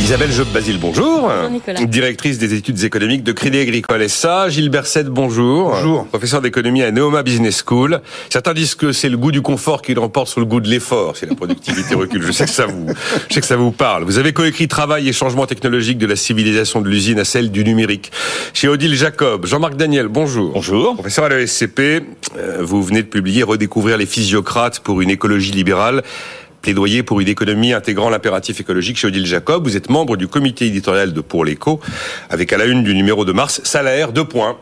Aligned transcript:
Isabelle 0.00 0.32
Job-Basile, 0.32 0.78
bonjour. 0.80 1.30
bonjour 1.30 1.86
Directrice 1.86 2.38
des 2.38 2.54
études 2.54 2.82
économiques 2.82 3.22
de 3.22 3.30
Crédit 3.32 3.60
Agricole 3.60 4.08
SA. 4.08 4.48
Gilbert 4.48 4.86
Sette, 4.86 5.06
bonjour. 5.08 5.70
Bonjour. 5.70 6.06
Professeur 6.06 6.40
d'économie 6.40 6.82
à 6.82 6.90
Neoma 6.90 7.22
Business 7.22 7.62
School. 7.64 8.00
Certains 8.28 8.52
disent 8.52 8.74
que 8.74 8.90
c'est 8.92 9.08
le 9.08 9.16
goût 9.16 9.30
du 9.30 9.42
confort 9.42 9.80
qui 9.80 9.94
l'emporte 9.94 10.28
sur 10.28 10.40
le 10.40 10.46
goût 10.46 10.60
de 10.60 10.68
l'effort 10.68 11.16
si 11.16 11.26
la 11.26 11.34
productivité 11.36 11.94
recule. 11.94 12.22
Je 12.22 12.32
sais 12.32 12.44
que 12.44 12.50
ça 12.50 12.66
vous, 12.66 12.86
je 13.28 13.34
sais 13.34 13.40
que 13.40 13.46
ça 13.46 13.56
vous 13.56 13.70
parle. 13.70 14.02
Vous 14.04 14.18
avez 14.18 14.32
coécrit 14.32 14.66
Travail 14.66 15.08
et 15.08 15.12
changement 15.12 15.46
technologique 15.46 15.98
de 15.98 16.06
la 16.06 16.16
civilisation 16.16 16.80
de 16.80 16.88
l'usine 16.88 17.20
à 17.20 17.24
celle 17.24 17.50
du 17.52 17.62
numérique. 17.64 18.10
Chez 18.54 18.68
Odile 18.68 18.96
Jacob. 18.96 19.46
Jean-Marc 19.46 19.76
Daniel, 19.76 20.08
bonjour. 20.08 20.52
Bonjour. 20.54 20.94
Professeur 20.94 21.24
à 21.26 21.28
l'ESCP. 21.28 22.02
Euh, 22.36 22.58
vous 22.60 22.82
venez 22.82 23.02
de 23.02 23.08
publier 23.08 23.44
Redécouvrir 23.44 23.98
les 23.98 24.06
physiocrates 24.06 24.80
pour 24.80 25.00
une 25.00 25.10
écologie 25.10 25.52
libérale 25.52 26.02
plaidoyer 26.62 27.02
pour 27.02 27.20
une 27.20 27.28
économie 27.28 27.72
intégrant 27.72 28.08
l'impératif 28.08 28.60
écologique 28.60 28.96
chez 28.96 29.08
Odile 29.08 29.26
Jacob. 29.26 29.64
Vous 29.64 29.76
êtes 29.76 29.90
membre 29.90 30.16
du 30.16 30.28
comité 30.28 30.66
éditorial 30.66 31.12
de 31.12 31.20
Pour 31.20 31.44
l'écho, 31.44 31.80
avec 32.30 32.52
à 32.52 32.56
la 32.56 32.64
une 32.64 32.82
du 32.84 32.94
numéro 32.94 33.24
de 33.24 33.32
mars, 33.32 33.60
salaire, 33.64 34.12
deux 34.12 34.24
points. 34.24 34.56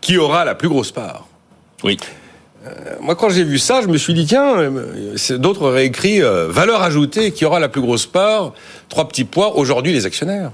Qui 0.00 0.18
aura 0.18 0.44
la 0.44 0.54
plus 0.54 0.68
grosse 0.68 0.92
part? 0.92 1.26
Oui. 1.82 1.98
Euh, 2.66 2.96
moi, 3.00 3.16
quand 3.16 3.30
j'ai 3.30 3.44
vu 3.44 3.58
ça, 3.58 3.80
je 3.82 3.88
me 3.88 3.96
suis 3.96 4.14
dit, 4.14 4.26
tiens, 4.26 4.58
euh, 4.58 5.16
d'autres 5.38 5.62
auraient 5.62 5.86
écrit 5.86 6.22
euh, 6.22 6.48
valeur 6.48 6.82
ajoutée, 6.82 7.32
qui 7.32 7.44
aura 7.44 7.58
la 7.58 7.68
plus 7.68 7.80
grosse 7.80 8.06
part? 8.06 8.52
Trois 8.88 9.08
petits 9.08 9.24
points, 9.24 9.48
aujourd'hui 9.54 9.92
les 9.92 10.06
actionnaires. 10.06 10.52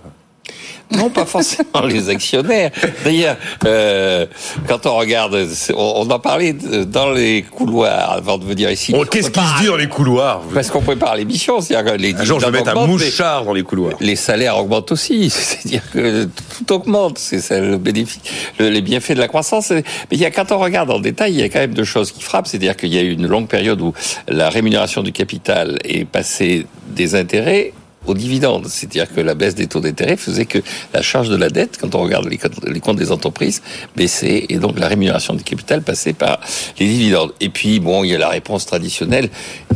Non, 0.92 1.10
pas 1.10 1.26
forcément 1.26 1.84
les 1.86 2.08
actionnaires. 2.08 2.70
D'ailleurs, 3.04 3.36
euh, 3.64 4.26
quand 4.68 4.86
on 4.86 4.96
regarde, 4.96 5.48
on, 5.74 6.08
en 6.08 6.18
parlait 6.18 6.52
dans 6.52 7.10
les 7.10 7.42
couloirs 7.42 8.12
avant 8.12 8.38
de 8.38 8.44
venir 8.44 8.70
ici. 8.70 8.94
Qu'est-ce 9.10 9.30
qui 9.30 9.40
se 9.40 9.60
dit 9.60 9.66
dans 9.66 9.76
les 9.76 9.88
couloirs 9.88 10.42
Parce 10.54 10.70
qu'on 10.70 10.82
prépare 10.82 11.16
l'émission, 11.16 11.58
les 11.98 12.14
un 12.14 12.24
jour, 12.24 12.38
je 12.38 12.46
vais 12.46 12.52
mettre 12.52 12.76
un 12.76 12.86
mouchard 12.86 13.44
dans 13.44 13.52
les 13.52 13.64
couloirs. 13.64 13.96
Les 14.00 14.16
salaires 14.16 14.58
augmentent 14.58 14.92
aussi, 14.92 15.28
c'est-à-dire 15.30 15.82
que 15.92 16.24
tout 16.24 16.72
augmente, 16.72 17.18
c'est 17.18 17.60
le 17.60 17.78
bénéfice, 17.78 18.20
les 18.60 18.80
bienfaits 18.80 19.12
de 19.12 19.20
la 19.20 19.28
croissance. 19.28 19.70
Mais 19.70 19.82
il 20.12 20.20
y 20.20 20.24
a 20.24 20.30
quand 20.30 20.52
on 20.52 20.58
regarde 20.58 20.90
en 20.90 21.00
détail, 21.00 21.32
il 21.32 21.40
y 21.40 21.42
a 21.42 21.48
quand 21.48 21.58
même 21.58 21.74
deux 21.74 21.84
choses 21.84 22.12
qui 22.12 22.22
frappent, 22.22 22.46
c'est-à-dire 22.46 22.76
qu'il 22.76 22.94
y 22.94 22.98
a 22.98 23.02
eu 23.02 23.12
une 23.12 23.26
longue 23.26 23.48
période 23.48 23.80
où 23.80 23.92
la 24.28 24.50
rémunération 24.50 25.02
du 25.02 25.12
capital 25.12 25.78
est 25.84 26.04
passée 26.04 26.66
des 26.88 27.16
intérêts 27.16 27.72
aux 28.06 28.14
dividendes. 28.14 28.66
C'est-à-dire 28.68 29.12
que 29.12 29.20
la 29.20 29.34
baisse 29.34 29.54
des 29.54 29.66
taux 29.66 29.80
d'intérêt 29.80 30.16
faisait 30.16 30.46
que 30.46 30.58
la 30.92 31.02
charge 31.02 31.28
de 31.28 31.36
la 31.36 31.50
dette, 31.50 31.78
quand 31.80 31.94
on 31.94 32.02
regarde 32.02 32.28
les 32.28 32.80
comptes 32.80 32.96
des 32.96 33.12
entreprises, 33.12 33.62
baissait 33.96 34.46
et 34.48 34.56
donc 34.58 34.78
la 34.78 34.88
rémunération 34.88 35.34
du 35.34 35.44
capital 35.44 35.82
passait 35.82 36.12
par 36.12 36.40
les 36.78 36.86
dividendes. 36.86 37.32
Et 37.40 37.48
puis, 37.48 37.80
bon, 37.80 38.04
il 38.04 38.10
y 38.10 38.14
a 38.14 38.18
la 38.18 38.28
réponse 38.28 38.66
traditionnelle. 38.66 39.28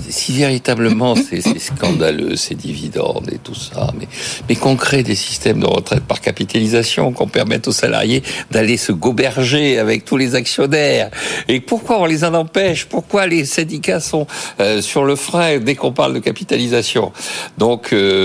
Si 0.08 0.32
véritablement 0.32 1.14
c'est 1.14 1.40
scandaleux, 1.58 2.36
ces 2.36 2.54
dividendes 2.54 3.28
et 3.32 3.38
tout 3.38 3.54
ça, 3.54 3.92
mais, 3.98 4.08
mais 4.48 4.56
qu'on 4.56 4.76
crée 4.76 5.02
des 5.02 5.14
systèmes 5.14 5.60
de 5.60 5.66
retraite 5.66 6.04
par 6.04 6.20
capitalisation, 6.20 7.12
qu'on 7.12 7.28
permette 7.28 7.68
aux 7.68 7.72
salariés 7.72 8.22
d'aller 8.50 8.76
se 8.76 8.92
goberger 8.92 9.78
avec 9.78 10.04
tous 10.04 10.16
les 10.16 10.34
actionnaires. 10.34 11.10
Et 11.48 11.60
pourquoi 11.60 12.00
on 12.00 12.06
les 12.06 12.24
en 12.24 12.34
empêche? 12.34 12.86
Pourquoi 12.86 13.26
les 13.26 13.44
syndicats 13.44 14.00
sont 14.00 14.26
euh, 14.60 14.82
sur 14.82 15.04
le 15.04 15.16
frein 15.16 15.58
dès 15.58 15.74
qu'on 15.74 15.92
parle 15.92 16.14
de 16.14 16.18
capitalisation? 16.18 17.12
Donc, 17.58 17.92
euh, 17.92 18.19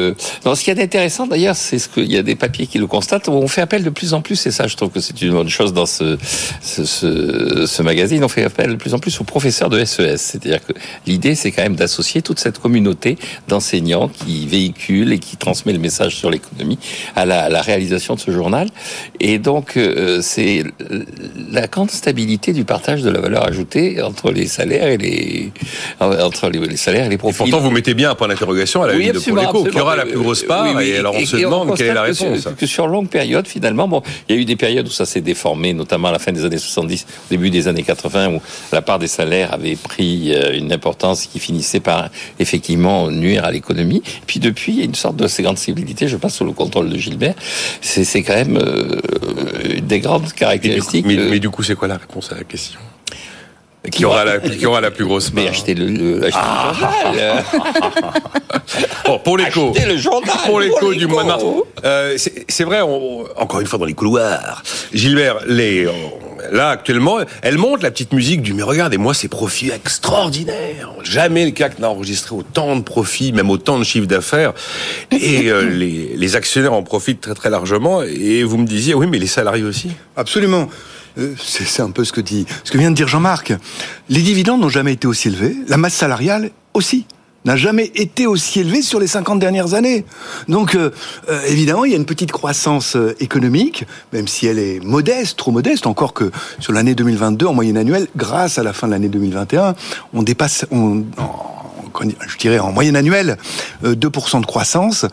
ce 0.55 0.63
qui 0.63 0.69
est 0.69 0.81
intéressant 0.81 1.27
d'ailleurs, 1.27 1.55
c'est 1.55 1.79
ce 1.79 1.89
qu'il 1.89 2.11
y 2.11 2.17
a 2.17 2.23
des 2.23 2.35
papiers 2.35 2.67
qui 2.67 2.77
le 2.77 2.87
constatent. 2.87 3.29
On 3.29 3.47
fait 3.47 3.61
appel 3.61 3.83
de 3.83 3.89
plus 3.89 4.13
en 4.13 4.21
plus, 4.21 4.45
et 4.45 4.51
ça, 4.51 4.67
je 4.67 4.75
trouve 4.75 4.89
que 4.89 4.99
c'est 4.99 5.21
une 5.21 5.31
bonne 5.31 5.49
chose 5.49 5.73
dans 5.73 5.85
ce, 5.85 6.17
ce, 6.61 7.81
magazine. 7.81 8.23
On 8.23 8.27
fait 8.27 8.43
appel 8.43 8.71
de 8.71 8.75
plus 8.75 8.93
en 8.93 8.99
plus 8.99 9.19
aux 9.21 9.23
professeurs 9.23 9.69
de 9.69 9.83
SES. 9.83 10.17
C'est-à-dire 10.17 10.65
que 10.65 10.73
l'idée, 11.05 11.35
c'est 11.35 11.51
quand 11.51 11.63
même 11.63 11.75
d'associer 11.75 12.21
toute 12.21 12.39
cette 12.39 12.59
communauté 12.59 13.17
d'enseignants 13.47 14.09
qui 14.09 14.47
véhiculent 14.47 15.13
et 15.13 15.19
qui 15.19 15.37
transmet 15.37 15.73
le 15.73 15.79
message 15.79 16.15
sur 16.15 16.29
l'économie 16.29 16.79
à 17.15 17.25
la, 17.25 17.61
réalisation 17.61 18.15
de 18.15 18.19
ce 18.19 18.31
journal. 18.31 18.69
Et 19.19 19.39
donc, 19.39 19.77
euh, 19.77 20.19
c'est 20.21 20.63
la 21.51 21.67
grande 21.67 21.89
stabilité 21.89 22.53
du 22.53 22.63
partage 22.63 23.01
de 23.01 23.09
la 23.09 23.19
valeur 23.19 23.47
ajoutée 23.47 24.01
entre 24.01 24.31
les 24.31 24.47
salaires 24.47 24.87
et 24.87 24.97
les 24.97 25.51
entre 25.99 26.49
les, 26.49 26.77
salaires 26.77 27.05
et 27.05 27.09
les 27.09 27.17
profits. 27.17 27.43
Et 27.43 27.49
pourtant, 27.49 27.59
vous 27.59 27.71
mettez 27.71 27.93
bien 27.93 28.11
un 28.11 28.15
point 28.15 28.27
d'interrogation 28.27 28.83
à 28.83 28.87
la 28.87 28.95
oui, 28.95 29.07
de 29.07 29.19
pour 29.19 29.67
qui 29.67 29.79
aura 29.85 29.95
la 29.95 30.05
plus 30.05 30.17
grosse 30.17 30.43
part 30.43 30.79
Et 30.81 30.97
alors 30.97 31.15
on 31.15 31.25
se 31.25 31.37
demande 31.37 31.75
quelle 31.77 31.87
est 31.87 31.93
la 31.93 32.01
réponse. 32.03 32.43
Que, 32.43 32.49
que 32.49 32.65
sur 32.65 32.87
longue 32.87 33.09
période, 33.09 33.47
finalement, 33.47 33.87
bon, 33.87 34.01
il 34.27 34.35
y 34.35 34.37
a 34.37 34.41
eu 34.41 34.45
des 34.45 34.55
périodes 34.55 34.87
où 34.87 34.91
ça 34.91 35.05
s'est 35.05 35.21
déformé, 35.21 35.73
notamment 35.73 36.09
à 36.09 36.11
la 36.11 36.19
fin 36.19 36.31
des 36.31 36.45
années 36.45 36.57
70, 36.57 37.05
au 37.09 37.29
début 37.29 37.49
des 37.49 37.67
années 37.67 37.83
80, 37.83 38.29
où 38.29 38.41
la 38.71 38.81
part 38.81 38.99
des 38.99 39.07
salaires 39.07 39.53
avait 39.53 39.75
pris 39.75 40.33
euh, 40.33 40.57
une 40.57 40.71
importance 40.71 41.25
qui 41.25 41.39
finissait 41.39 41.79
par 41.79 42.09
effectivement 42.39 43.09
nuire 43.09 43.45
à 43.45 43.51
l'économie. 43.51 44.01
Puis 44.27 44.39
depuis, 44.39 44.73
il 44.73 44.79
y 44.79 44.81
a 44.81 44.85
une 44.85 44.95
sorte 44.95 45.15
de 45.15 45.27
sensibilité, 45.27 46.07
je 46.07 46.17
passe 46.17 46.35
sous 46.35 46.45
le 46.45 46.51
contrôle 46.51 46.89
de 46.89 46.97
Gilbert. 46.97 47.35
C'est 47.81 48.23
quand 48.23 48.35
même 48.35 48.57
euh, 48.57 48.99
des 49.81 49.99
grandes 49.99 50.31
caractéristiques. 50.33 51.05
Mais 51.05 51.15
mais 51.17 51.39
du 51.39 51.49
coup, 51.49 51.63
c'est 51.63 51.75
quoi 51.75 51.87
la 51.87 51.97
réponse 51.97 52.31
à 52.31 52.35
la 52.35 52.43
question? 52.43 52.79
Qui 53.91 54.05
aura, 54.05 54.25
la, 54.25 54.39
qui 54.39 54.65
aura 54.65 54.81
la 54.81 54.91
plus 54.91 55.05
grosse 55.05 55.29
part 55.29 55.43
Mais 55.43 55.49
achetez 55.49 55.73
le, 55.73 55.87
le, 55.87 56.25
achetez 56.25 56.37
ah. 56.41 56.73
le 56.73 57.17
journal 57.17 57.43
bon, 59.05 59.19
Pour 59.19 59.37
l'écho 59.37 59.73
le 59.87 59.97
journal 59.97 60.35
Pour 60.45 60.59
l'écho 60.59 60.93
du 60.93 61.07
mois 61.07 61.23
de 61.23 61.27
mars 61.27 61.43
euh, 61.83 62.17
C'est 62.47 62.63
vrai, 62.63 62.81
on, 62.81 63.25
encore 63.37 63.59
une 63.59 63.67
fois 63.67 63.79
dans 63.79 63.85
les 63.85 63.93
couloirs, 63.93 64.63
Gilbert, 64.93 65.37
les, 65.47 65.87
là 66.51 66.69
actuellement, 66.69 67.19
elle 67.41 67.57
monte 67.57 67.83
la 67.83 67.91
petite 67.91 68.13
musique 68.13 68.41
du 68.41 68.53
mais 68.53 68.63
regardez-moi 68.63 69.13
ces 69.13 69.27
profits 69.27 69.71
extraordinaires. 69.71 70.91
Jamais 71.03 71.45
le 71.45 71.51
CAC 71.51 71.79
n'a 71.79 71.89
enregistré 71.89 72.35
autant 72.35 72.75
de 72.75 72.81
profits, 72.81 73.31
même 73.31 73.49
autant 73.49 73.77
de 73.79 73.83
chiffres 73.83 74.07
d'affaires. 74.07 74.53
Et 75.11 75.49
euh, 75.49 75.61
les, 75.69 76.15
les 76.15 76.35
actionnaires 76.35 76.73
en 76.73 76.83
profitent 76.83 77.21
très 77.21 77.33
très 77.33 77.49
largement. 77.49 78.01
Et 78.03 78.43
vous 78.43 78.57
me 78.57 78.65
disiez, 78.65 78.93
oui, 78.93 79.07
mais 79.07 79.19
les 79.19 79.27
salariés 79.27 79.63
aussi 79.63 79.91
Absolument. 80.15 80.69
Euh, 81.17 81.33
c'est 81.37 81.81
un 81.81 81.91
peu 81.91 82.03
ce 82.03 82.11
que 82.11 82.21
dit, 82.21 82.45
ce 82.63 82.71
que 82.71 82.77
vient 82.77 82.91
de 82.91 82.95
dire 82.95 83.07
Jean-Marc. 83.07 83.53
Les 84.09 84.21
dividendes 84.21 84.61
n'ont 84.61 84.69
jamais 84.69 84.93
été 84.93 85.07
aussi 85.07 85.29
élevés, 85.29 85.55
la 85.67 85.77
masse 85.77 85.93
salariale 85.93 86.51
aussi 86.73 87.05
n'a 87.45 87.55
jamais 87.55 87.91
été 87.93 88.25
aussi 88.25 88.61
élevée 88.61 88.81
sur 88.81 88.99
les 88.99 89.05
50 89.05 89.37
dernières 89.37 89.75
années. 89.75 90.03
Donc, 90.47 90.73
euh, 90.73 90.89
euh, 91.29 91.39
évidemment, 91.47 91.85
il 91.85 91.91
y 91.91 91.93
a 91.93 91.97
une 91.97 92.05
petite 92.05 92.31
croissance 92.31 92.97
économique, 93.19 93.85
même 94.13 94.27
si 94.27 94.47
elle 94.47 94.57
est 94.57 94.79
modeste, 94.83 95.37
trop 95.37 95.51
modeste, 95.51 95.85
encore 95.85 96.13
que 96.13 96.31
sur 96.59 96.73
l'année 96.73 96.95
2022, 96.95 97.45
en 97.45 97.53
moyenne 97.53 97.77
annuelle, 97.77 98.07
grâce 98.15 98.57
à 98.57 98.63
la 98.63 98.73
fin 98.73 98.87
de 98.87 98.93
l'année 98.93 99.09
2021, 99.09 99.75
on 100.13 100.23
dépasse, 100.23 100.65
on, 100.71 101.03
je 102.03 102.37
dirais 102.37 102.59
en 102.59 102.71
moyenne 102.71 102.95
annuelle, 102.95 103.37
2% 103.83 104.41
de 104.41 104.45
croissance. 104.45 105.05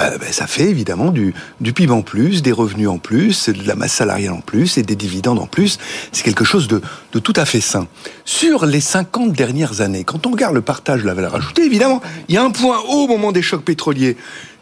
Euh, 0.00 0.18
ben, 0.18 0.32
ça 0.32 0.46
fait 0.46 0.64
évidemment 0.64 1.10
du, 1.10 1.34
du 1.60 1.72
PIB 1.72 1.92
en 1.92 2.02
plus, 2.02 2.42
des 2.42 2.52
revenus 2.52 2.88
en 2.88 2.98
plus, 2.98 3.48
de 3.48 3.66
la 3.66 3.76
masse 3.76 3.92
salariale 3.92 4.32
en 4.32 4.40
plus 4.40 4.76
et 4.78 4.82
des 4.82 4.96
dividendes 4.96 5.38
en 5.38 5.46
plus. 5.46 5.78
C'est 6.12 6.24
quelque 6.24 6.44
chose 6.44 6.66
de, 6.66 6.80
de 7.12 7.18
tout 7.18 7.34
à 7.36 7.44
fait 7.44 7.60
sain. 7.60 7.86
Sur 8.24 8.66
les 8.66 8.80
50 8.80 9.32
dernières 9.32 9.80
années, 9.80 10.04
quand 10.04 10.26
on 10.26 10.30
regarde 10.30 10.54
le 10.54 10.62
partage 10.62 11.02
de 11.02 11.06
la 11.06 11.14
valeur 11.14 11.34
ajoutée, 11.34 11.64
évidemment, 11.64 12.02
il 12.28 12.34
y 12.34 12.38
a 12.38 12.42
un 12.42 12.50
point 12.50 12.78
haut 12.88 13.04
au 13.04 13.08
moment 13.08 13.32
des 13.32 13.42
chocs 13.42 13.64
pétroliers 13.64 14.16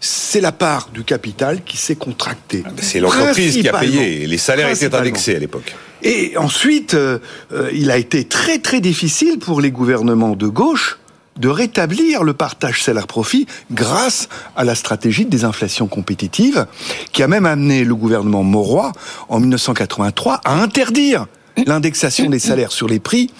c'est 0.05 0.41
la 0.41 0.51
part 0.51 0.89
du 0.93 1.05
capital 1.05 1.63
qui 1.63 1.77
s'est 1.77 1.95
contractée. 1.95 2.65
Ah, 2.67 2.71
c'est 2.81 2.99
l'entreprise 2.99 3.57
qui 3.57 3.69
a 3.69 3.79
payé. 3.79 4.27
Les 4.27 4.37
salaires 4.37 4.69
étaient 4.69 4.93
indexés 4.93 5.37
à 5.37 5.39
l'époque. 5.39 5.77
Et 6.03 6.37
ensuite, 6.37 6.95
euh, 6.95 7.21
euh, 7.53 7.71
il 7.73 7.89
a 7.89 7.97
été 7.97 8.25
très 8.25 8.59
très 8.59 8.81
difficile 8.81 9.39
pour 9.39 9.61
les 9.61 9.71
gouvernements 9.71 10.35
de 10.35 10.49
gauche 10.49 10.99
de 11.37 11.49
rétablir 11.49 12.25
le 12.25 12.35
partage 12.35 12.83
salaire-profit 12.83 13.47
grâce 13.71 14.29
à 14.57 14.65
la 14.65 14.75
stratégie 14.75 15.25
de 15.25 15.31
désinflation 15.31 15.87
compétitive 15.87 16.67
qui 17.13 17.23
a 17.23 17.29
même 17.29 17.47
amené 17.47 17.85
le 17.85 17.95
gouvernement 17.95 18.43
Mauroy 18.43 18.93
en 19.29 19.41
1983 19.41 20.41
à 20.45 20.61
interdire 20.63 21.27
l'indexation 21.67 22.29
des 22.29 22.39
salaires 22.39 22.73
sur 22.73 22.89
les 22.89 23.01
prix 23.01 23.31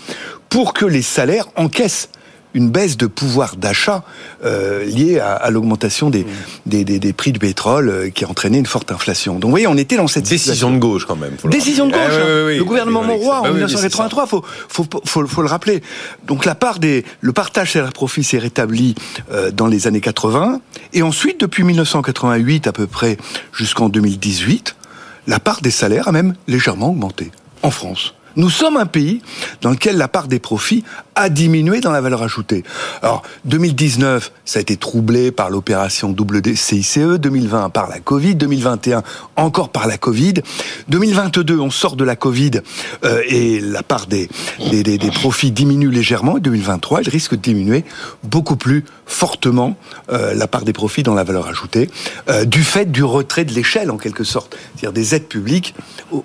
pour 0.49 0.75
que 0.75 0.85
les 0.85 1.03
salaires 1.03 1.49
encaissent 1.57 2.09
une 2.55 2.71
baisse 2.71 2.97
de 2.97 3.07
pouvoir 3.07 3.57
d'achat 3.57 4.05
euh, 4.45 4.85
liée 4.85 5.19
à, 5.19 5.51
l'augmentation 5.51 6.11
des, 6.11 6.27
des, 6.67 6.85
des, 6.85 7.13
prix 7.13 7.33
du 7.33 7.39
pétrole 7.39 7.89
euh, 7.89 8.11
qui 8.11 8.25
a 8.25 8.29
entraîné 8.29 8.59
une 8.59 8.67
forte 8.67 8.93
inflation. 8.93 9.35
Donc 9.35 9.45
vous 9.45 9.51
voyez, 9.51 9.67
on 9.67 9.77
était 9.77 9.97
dans 9.97 10.07
cette 10.07 10.29
décision 10.29 10.71
de 10.71 10.79
gauche 10.79 11.07
quand 11.07 11.17
même. 11.17 11.37
décision 11.45 11.87
de 11.87 11.93
gauche. 11.93 12.01
Ah, 12.05 12.23
hein. 12.23 12.57
le 12.57 12.65
gouvernement 12.65 13.03
Monroy 13.03 13.41
en 13.41 13.53
1983, 13.53 14.27
faut, 14.27 14.45
faut, 14.69 14.87
faut, 15.05 15.27
faut, 15.27 15.43
le 15.43 15.49
rappeler. 15.49 15.83
Donc 16.27 16.45
la 16.45 16.55
part 16.55 16.79
des, 16.79 17.05
le 17.21 17.33
partage 17.33 17.73
salaire-profit 17.73 18.25
s'est 18.25 18.39
rétabli 18.39 18.95
euh, 19.31 19.51
dans 19.51 19.67
les 19.67 19.87
années 19.87 20.01
80 20.01 20.61
et 20.93 21.03
ensuite 21.03 21.41
depuis 21.41 21.65
1988 21.65 22.67
à 22.67 22.73
peu 22.73 22.87
près 22.87 23.17
jusqu'en 23.53 23.89
2018, 23.89 24.77
la 25.27 25.41
part 25.41 25.61
des 25.61 25.71
salaires 25.71 26.09
a 26.09 26.13
même 26.13 26.35
légèrement 26.49 26.91
augmenté 26.91 27.31
en 27.63 27.71
France. 27.71 28.15
Nous 28.37 28.51
sommes 28.51 28.77
un 28.77 28.87
pays 28.87 29.21
dans 29.61 29.71
lequel 29.71 29.97
la 29.97 30.09
part 30.09 30.27
des 30.27 30.39
profits 30.39 30.85
a 31.15 31.29
diminué 31.29 31.81
dans 31.81 31.91
la 31.91 32.01
valeur 32.01 32.23
ajoutée. 32.23 32.65
Alors 33.03 33.23
2019, 33.45 34.33
ça 34.45 34.59
a 34.59 34.63
été 34.63 34.77
troublé 34.77 35.31
par 35.31 35.51
l'opération 35.51 36.11
double 36.11 36.43
CICE, 36.57 36.99
2020 36.99 37.71
par 37.71 37.89
la 37.89 38.01
Covid, 38.01 38.35
2021 38.35 39.03
encore 39.37 39.71
par 39.71 39.87
la 39.87 39.99
Covid, 39.99 40.35
2022 40.89 41.59
on 41.59 41.71
sort 41.71 41.97
de 41.97 42.05
la 42.05 42.17
Covid 42.17 42.53
euh, 43.05 43.23
et 43.29 43.61
la 43.61 43.83
part 43.83 44.07
des, 44.07 44.29
des, 44.71 44.83
des, 44.83 45.11
profits 45.11 45.53
diminue 45.53 45.91
légèrement 45.91 46.39
et 46.39 46.41
2023 46.41 47.01
elle 47.01 47.09
risque 47.09 47.33
de 47.33 47.41
diminuer 47.41 47.85
beaucoup 48.23 48.57
plus 48.57 48.85
fortement 49.07 49.77
euh, 50.11 50.35
la 50.35 50.47
part 50.47 50.65
des 50.65 50.73
profits 50.73 51.03
dans 51.03 51.15
la 51.15 51.25
valeur 51.25 51.47
ajoutée 51.47 51.91
euh, 52.29 52.45
du 52.45 52.63
fait 52.63 52.91
du 52.91 53.05
retrait 53.05 53.45
de 53.45 53.53
l'échelle 53.53 53.91
en 53.91 53.99
quelque 53.99 54.25
sorte, 54.25 54.57
c'est-à-dire 54.75 54.93
des 54.93 55.15
aides 55.15 55.29
publiques 55.29 55.75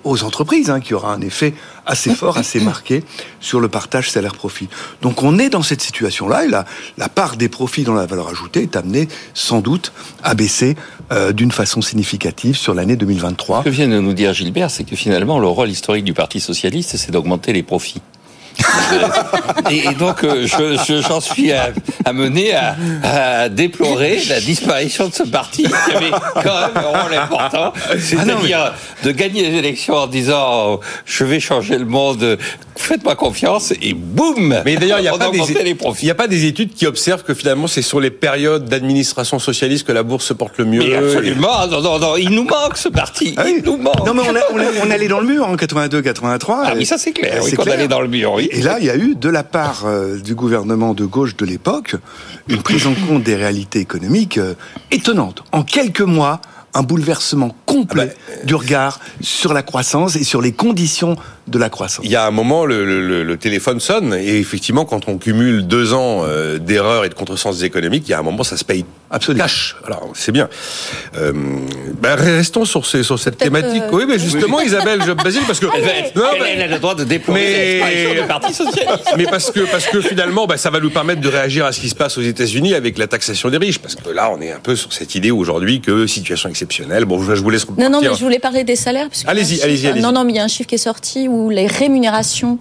aux, 0.04 0.24
entreprises 0.24 0.70
hein, 0.70 0.80
qui 0.80 0.94
aura 0.94 1.12
un 1.12 1.20
effet 1.20 1.54
assez 1.86 2.14
fort, 2.14 2.38
assez 2.38 2.60
marqué 2.60 3.04
sur 3.40 3.60
le 3.60 3.68
partage 3.68 4.10
salaire-profit. 4.10 4.68
Donc 5.02 5.22
on 5.22 5.38
est 5.38 5.48
dans 5.48 5.62
cette 5.62 5.80
situation-là 5.80 6.44
et 6.44 6.48
la, 6.48 7.08
part 7.08 7.36
des 7.36 7.48
profits 7.48 7.84
dans 7.84 7.94
la 7.94 8.06
valeur 8.06 8.28
ajoutée 8.28 8.62
est 8.62 8.76
amenée 8.76 9.08
sans 9.34 9.60
doute 9.60 9.92
à 10.22 10.34
baisser 10.34 10.76
euh, 11.12 11.32
d'une 11.32 11.52
façon 11.52 11.80
significative 11.80 12.56
sur 12.56 12.74
l'année 12.74 12.96
2023. 12.96 13.60
Ce 13.60 13.64
que 13.64 13.70
vient 13.70 13.88
de 13.88 13.98
nous 13.98 14.14
dire 14.14 14.32
Gilbert, 14.32 14.70
c'est 14.70 14.84
que 14.84 14.96
finalement 14.96 15.38
le 15.38 15.48
rôle 15.48 15.70
historique 15.70 16.04
du 16.04 16.14
Parti 16.14 16.40
socialiste, 16.40 16.96
c'est 16.96 17.10
d'augmenter 17.10 17.52
les 17.52 17.62
profits. 17.62 18.02
Et, 19.70 19.94
donc, 19.94 20.24
euh, 20.24 20.46
j'en 20.46 21.20
suis 21.20 21.52
amené 22.04 22.54
à, 22.54 22.76
à, 23.02 23.48
déplorer 23.48 24.20
la 24.28 24.40
disparition 24.40 25.08
de 25.08 25.14
ce 25.14 25.22
parti 25.22 25.64
qui 25.64 25.92
avait 25.94 26.10
quand 26.10 26.42
même 26.42 26.76
un 26.76 27.02
rôle 27.02 27.14
important, 27.14 27.72
ah 27.74 27.92
c'est-à-dire 27.98 28.72
de 29.04 29.10
gagner 29.10 29.48
les 29.48 29.58
élections 29.58 29.94
en 29.94 30.06
disant 30.06 30.80
je 31.04 31.24
vais 31.24 31.40
changer 31.40 31.78
le 31.78 31.84
monde, 31.84 32.38
faites-moi 32.76 33.14
confiance 33.16 33.72
et 33.82 33.94
boum 33.94 34.60
Mais 34.64 34.76
d'ailleurs, 34.76 34.98
il 34.98 35.02
n'y 35.02 35.08
a, 35.08 35.12
pas 35.12 36.28
des, 36.28 36.44
a 36.44 36.48
études 36.48 36.74
qui 36.74 36.86
observent 36.86 37.22
que 37.22 37.34
finalement 37.34 37.66
c'est 37.66 37.82
sur 37.82 38.00
les 38.00 38.10
périodes 38.10 38.66
d'administration 38.66 39.38
socialiste 39.38 39.86
que 39.86 39.92
la 39.92 40.02
bourse 40.02 40.26
se 40.26 40.32
porte 40.32 40.58
le 40.58 40.64
mieux. 40.64 40.80
Mais 40.80 40.94
absolument, 40.94 41.66
non, 41.70 41.80
non, 41.82 41.98
non, 41.98 42.16
il 42.16 42.30
nous 42.30 42.44
manque 42.44 42.76
ce 42.76 42.88
parti, 42.88 43.34
ah 43.36 43.44
il 43.48 43.62
nous 43.64 43.76
manque. 43.76 44.06
Non 44.06 44.14
mais 44.14 44.22
on, 44.82 44.90
allait 44.90 45.08
dans 45.08 45.20
le 45.20 45.26
mur 45.26 45.46
en 45.46 45.56
82-83. 45.56 46.62
Ah 46.64 46.72
oui, 46.76 46.86
ça 46.86 46.98
c'est 46.98 47.12
clair, 47.12 47.40
oui, 47.42 47.52
on 47.58 47.70
allait 47.70 47.88
dans 47.88 48.00
le 48.00 48.08
mur, 48.08 48.32
oui. 48.32 48.47
Et 48.50 48.62
là, 48.62 48.78
il 48.78 48.86
y 48.86 48.90
a 48.90 48.96
eu 48.96 49.14
de 49.14 49.28
la 49.28 49.44
part 49.44 49.84
euh, 49.84 50.18
du 50.18 50.34
gouvernement 50.34 50.94
de 50.94 51.04
gauche 51.04 51.36
de 51.36 51.44
l'époque 51.44 51.96
une 52.48 52.62
prise 52.62 52.86
en 52.86 52.94
compte 52.94 53.22
des 53.22 53.36
réalités 53.36 53.80
économiques 53.80 54.38
euh, 54.38 54.54
étonnantes. 54.90 55.44
En 55.52 55.62
quelques 55.62 56.00
mois, 56.00 56.40
un 56.74 56.82
bouleversement 56.82 57.54
complet 57.66 58.14
ah 58.14 58.30
bah, 58.30 58.44
du 58.44 58.54
regard 58.54 59.00
sur 59.20 59.52
la 59.52 59.62
croissance 59.62 60.16
et 60.16 60.24
sur 60.24 60.40
les 60.40 60.52
conditions 60.52 61.16
de 61.48 61.58
la 61.58 61.70
croissance. 61.70 62.04
Il 62.04 62.10
y 62.10 62.16
a 62.16 62.26
un 62.26 62.30
moment, 62.30 62.66
le, 62.66 63.36
téléphone 63.38 63.78
sonne 63.80 64.14
et 64.14 64.38
effectivement, 64.38 64.84
quand 64.84 65.08
on 65.08 65.16
cumule 65.18 65.66
deux 65.66 65.94
ans 65.94 66.22
euh, 66.24 66.58
d'erreurs 66.58 67.04
et 67.04 67.08
de 67.08 67.14
contresens 67.14 67.62
économiques, 67.62 68.04
il 68.06 68.10
y 68.10 68.14
a 68.14 68.18
un 68.18 68.22
moment, 68.22 68.42
ça 68.42 68.56
se 68.56 68.64
paye 68.64 68.84
Absolument. 69.10 69.44
cash. 69.44 69.76
Alors, 69.86 70.10
c'est 70.14 70.32
bien. 70.32 70.48
Euh, 71.16 71.32
ben, 72.00 72.14
restons 72.14 72.64
sur, 72.64 72.84
ces, 72.84 73.02
sur 73.02 73.18
cette 73.18 73.38
thématique. 73.38 73.84
Euh, 73.84 73.92
oui, 73.92 74.04
mais 74.06 74.18
justement, 74.18 74.60
Isabelle 74.60 75.00
Basile, 75.22 75.42
parce 75.46 75.60
que... 75.60 75.66
Elle, 75.74 76.62
a 76.62 76.66
le 76.66 76.78
droit 76.78 76.94
de 76.94 77.04
déplorer 77.04 77.80
mais... 77.82 78.26
Parti 78.26 78.52
Socialiste. 78.52 79.14
Mais 79.16 79.24
parce 79.24 79.50
que, 79.50 79.60
parce 79.70 79.86
que 79.86 80.00
finalement, 80.00 80.46
ben, 80.46 80.56
ça 80.56 80.70
va 80.70 80.80
nous 80.80 80.90
permettre 80.90 81.20
de 81.20 81.28
réagir 81.28 81.64
à 81.64 81.72
ce 81.72 81.80
qui 81.80 81.88
se 81.88 81.94
passe 81.94 82.18
aux 82.18 82.22
États-Unis 82.22 82.74
avec 82.74 82.98
la 82.98 83.06
taxation 83.06 83.48
des 83.48 83.56
riches. 83.56 83.78
Parce 83.78 83.94
que 83.94 84.10
là, 84.10 84.30
on 84.36 84.40
est 84.40 84.52
un 84.52 84.60
peu 84.60 84.76
sur 84.76 84.92
cette 84.92 85.14
idée 85.14 85.30
aujourd'hui 85.30 85.80
que 85.80 86.06
situation 86.06 86.48
exceptionnelle. 86.48 87.04
Bon, 87.04 87.22
je 87.22 87.40
vous 87.40 87.50
laisse... 87.50 87.66
Non, 87.78 87.88
non, 87.88 88.00
mais 88.00 88.14
je 88.14 88.24
voulais 88.24 88.38
parler 88.38 88.64
des 88.64 88.76
salaires. 88.76 89.08
Allez-y, 89.26 89.62
allez-y. 89.62 89.86
Allez 89.86 90.00
non, 90.00 90.12
non, 90.12 90.24
mais 90.24 90.32
il 90.32 90.36
y 90.36 90.40
a 90.40 90.44
un 90.44 90.48
chiffre 90.48 90.68
qui 90.68 90.74
est 90.74 90.78
sorti 90.78 91.28
où 91.28 91.37
les 91.48 91.66
rémunérations 91.66 92.58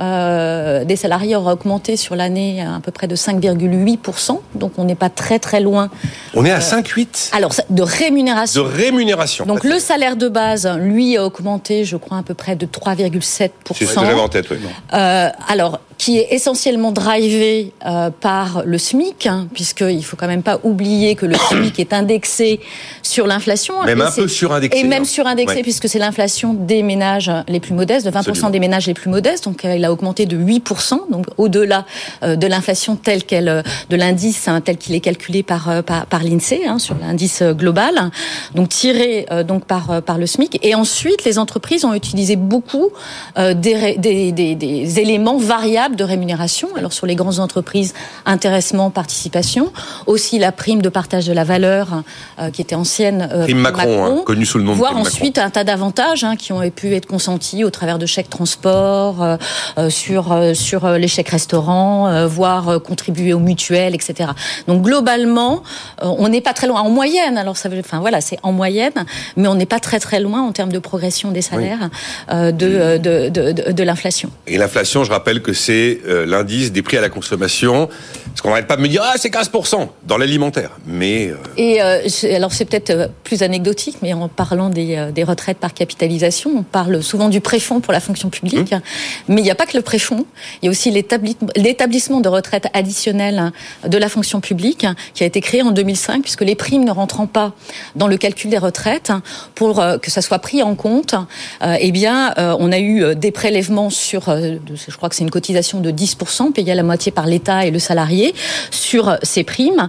euh, 0.00 0.84
des 0.84 0.96
salariés 0.96 1.36
auraient 1.36 1.52
augmenté 1.52 1.96
sur 1.96 2.16
l'année 2.16 2.62
à, 2.62 2.80
peu 2.80 2.90
près 2.90 3.06
de 3.06 3.14
5,8%. 3.14 4.40
Donc 4.54 4.72
on 4.78 4.84
n'est 4.84 4.94
pas 4.94 5.10
très 5.10 5.38
très 5.38 5.60
loin. 5.60 5.90
On 6.34 6.44
est 6.44 6.50
à 6.50 6.60
5,8 6.60 7.00
euh, 7.00 7.36
Alors 7.36 7.52
de 7.68 7.82
rémunération. 7.82 8.62
De 8.62 8.68
rémunération. 8.68 9.44
Donc 9.44 9.64
le 9.64 9.78
salaire 9.78 10.16
de 10.16 10.28
base, 10.28 10.66
lui, 10.78 11.16
a 11.16 11.24
augmenté, 11.24 11.84
je 11.84 11.96
crois, 11.96 12.18
à 12.18 12.22
peu 12.22 12.34
près 12.34 12.56
de 12.56 12.66
3,7%. 12.66 13.50
C'est 13.74 13.86
ce 13.86 13.94
que 13.94 14.00
j'avais 14.00 14.20
en 14.20 14.28
tête, 14.28 14.46
oui. 14.50 14.56
Euh, 14.94 15.28
alors 15.48 15.78
qui 15.98 16.18
est 16.18 16.28
essentiellement 16.30 16.92
drivé 16.92 17.72
euh, 17.86 18.10
par 18.10 18.62
le 18.64 18.78
SMIC, 18.78 19.26
hein, 19.26 19.46
puisqu'il 19.52 20.04
faut 20.04 20.16
quand 20.16 20.26
même 20.26 20.42
pas 20.42 20.58
oublier 20.62 21.14
que 21.14 21.26
le 21.26 21.34
SMIC 21.48 21.78
est 21.78 21.92
indexé 21.92 22.60
sur 23.02 23.26
l'inflation. 23.26 23.82
Même 23.84 24.00
un 24.00 24.10
peu 24.10 24.28
surindexé. 24.28 24.80
Et 24.80 24.84
même 24.84 25.02
hein. 25.02 25.06
surindexé, 25.06 25.62
puisque 25.62 25.88
c'est 25.88 25.98
l'inflation 25.98 26.54
des 26.54 26.82
ménages 26.82 27.30
les 27.48 27.60
plus 27.60 27.74
modestes, 27.74 28.06
de 28.06 28.10
20% 28.10 28.50
des 28.50 28.60
ménages 28.60 28.86
les 28.86 28.94
plus 28.94 29.10
modestes. 29.10 29.44
Donc, 29.44 29.64
il 29.64 29.84
a 29.84 29.92
augmenté 29.92 30.26
de 30.26 30.36
8%, 30.36 31.10
donc 31.10 31.26
au-delà 31.36 31.84
euh, 32.22 32.36
de 32.36 32.46
l'inflation 32.46 32.96
telle 32.96 33.24
qu'elle, 33.24 33.48
euh, 33.48 33.62
de 33.90 33.96
l'indice 33.96 34.48
hein, 34.48 34.60
tel 34.60 34.76
qu'il 34.76 34.94
est 34.94 35.00
calculé 35.00 35.42
par, 35.42 35.82
par, 35.84 36.06
par 36.06 36.22
l'INSEE, 36.22 36.66
hein, 36.66 36.78
sur 36.78 36.96
l'indice 36.96 37.42
global. 37.42 38.10
Donc, 38.54 38.68
tiré 38.68 39.26
donc 39.46 39.64
par, 39.64 40.02
par 40.02 40.18
le 40.18 40.26
SMIC. 40.26 40.58
Et 40.62 40.74
ensuite, 40.74 41.24
les 41.24 41.38
entreprises 41.38 41.84
ont 41.84 41.94
utilisé 41.94 42.36
beaucoup 42.36 42.90
des, 43.36 43.96
des, 43.98 44.32
des, 44.32 44.54
des 44.54 45.00
éléments 45.00 45.36
variables 45.36 45.81
de 45.90 46.04
rémunération. 46.04 46.68
Alors 46.76 46.92
sur 46.92 47.06
les 47.06 47.14
grandes 47.14 47.40
entreprises, 47.40 47.94
intéressement, 48.26 48.90
participation, 48.90 49.72
aussi 50.06 50.38
la 50.38 50.52
prime 50.52 50.82
de 50.82 50.88
partage 50.88 51.26
de 51.26 51.32
la 51.32 51.44
valeur 51.44 52.02
euh, 52.38 52.50
qui 52.50 52.62
était 52.62 52.74
ancienne. 52.74 53.28
Euh, 53.32 53.44
prime 53.44 53.58
Macron, 53.58 54.04
hein, 54.04 54.22
connue 54.24 54.46
sous 54.46 54.58
le 54.58 54.64
nom 54.64 54.72
de 54.72 54.76
voire 54.76 54.96
ensuite 54.96 55.38
un 55.38 55.50
tas 55.50 55.64
d'avantages 55.64 56.24
hein, 56.24 56.36
qui 56.36 56.52
ont 56.52 56.68
pu 56.70 56.94
être 56.94 57.06
consentis 57.06 57.64
au 57.64 57.70
travers 57.70 57.98
de 57.98 58.06
chèques 58.06 58.30
transport, 58.30 59.22
euh, 59.22 59.90
sur 59.90 60.36
sur 60.54 60.88
les 60.88 61.08
chèques 61.08 61.28
restaurants, 61.28 62.26
voire 62.26 62.80
contribuer 62.82 63.32
aux 63.34 63.38
mutuelles, 63.38 63.94
etc. 63.94 64.30
Donc 64.68 64.82
globalement, 64.82 65.62
on 66.00 66.28
n'est 66.28 66.40
pas 66.40 66.52
très 66.52 66.66
loin 66.66 66.80
en 66.80 66.90
moyenne. 66.90 67.36
Alors 67.38 67.56
ça 67.56 67.68
veut, 67.68 67.80
enfin 67.80 68.00
voilà, 68.00 68.20
c'est 68.20 68.38
en 68.42 68.52
moyenne, 68.52 69.04
mais 69.36 69.48
on 69.48 69.54
n'est 69.54 69.66
pas 69.66 69.80
très 69.80 70.00
très 70.00 70.20
loin 70.20 70.42
en 70.42 70.52
termes 70.52 70.72
de 70.72 70.78
progression 70.78 71.30
des 71.30 71.42
salaires 71.42 71.90
de, 72.30 72.50
de, 72.98 73.28
de, 73.28 73.72
de 73.72 73.82
l'inflation. 73.82 74.30
Et 74.46 74.58
l'inflation, 74.58 75.04
je 75.04 75.10
rappelle 75.10 75.42
que 75.42 75.52
c'est 75.52 75.71
euh, 75.72 76.26
l'indice 76.26 76.72
des 76.72 76.82
prix 76.82 76.96
à 76.96 77.00
la 77.00 77.08
consommation. 77.08 77.88
Parce 78.26 78.40
qu'on 78.40 78.48
n'arrête 78.48 78.66
pas 78.66 78.76
de 78.76 78.82
me 78.82 78.88
dire, 78.88 79.02
ah, 79.04 79.14
c'est 79.16 79.28
15% 79.28 79.88
dans 80.04 80.16
l'alimentaire. 80.16 80.70
Mais. 80.86 81.28
Euh, 81.28 81.36
Et 81.56 81.82
euh, 81.82 82.00
alors, 82.34 82.52
c'est 82.52 82.64
peut-être 82.64 83.10
plus 83.24 83.42
anecdotique, 83.42 83.96
mais 84.02 84.12
en 84.12 84.28
parlant 84.28 84.70
des, 84.70 85.10
des, 85.14 85.24
retraites 85.24 85.58
par 85.58 85.74
capitalisation, 85.74 86.50
on 86.56 86.62
parle 86.62 87.02
souvent 87.02 87.28
du 87.28 87.40
préfonds 87.40 87.80
pour 87.80 87.92
la 87.92 88.00
fonction 88.00 88.30
publique. 88.30 88.72
Mmh. 88.72 88.80
Mais 89.28 89.40
il 89.42 89.44
n'y 89.44 89.50
a 89.50 89.54
pas 89.54 89.66
que 89.66 89.76
le 89.76 89.82
préfonds. 89.82 90.24
Il 90.62 90.66
y 90.66 90.68
a 90.68 90.70
aussi 90.70 90.90
l'établissement 90.90 92.20
de 92.20 92.28
retraite 92.28 92.68
additionnelle 92.72 93.52
de 93.86 93.98
la 93.98 94.08
fonction 94.08 94.40
publique 94.40 94.86
qui 95.14 95.22
a 95.24 95.26
été 95.26 95.40
créé 95.40 95.62
en 95.62 95.70
2005, 95.70 96.22
puisque 96.22 96.42
les 96.42 96.54
primes 96.54 96.84
ne 96.84 96.90
rentrant 96.90 97.26
pas 97.26 97.52
dans 97.96 98.08
le 98.08 98.16
calcul 98.16 98.50
des 98.50 98.58
retraites, 98.58 99.12
pour 99.54 99.82
que 100.00 100.10
ça 100.10 100.22
soit 100.22 100.38
pris 100.38 100.62
en 100.62 100.74
compte, 100.74 101.14
eh 101.62 101.92
bien, 101.92 102.34
on 102.38 102.72
a 102.72 102.78
eu 102.78 103.14
des 103.14 103.30
prélèvements 103.30 103.90
sur, 103.90 104.24
je 104.26 104.96
crois 104.96 105.08
que 105.08 105.14
c'est 105.14 105.24
une 105.24 105.30
cotisation 105.30 105.61
de 105.80 105.90
10%, 105.90 106.52
payée 106.52 106.72
à 106.72 106.74
la 106.74 106.82
moitié 106.82 107.12
par 107.12 107.26
l'État 107.26 107.66
et 107.66 107.70
le 107.70 107.78
salarié, 107.78 108.34
sur 108.70 109.16
ces 109.22 109.44
primes 109.44 109.88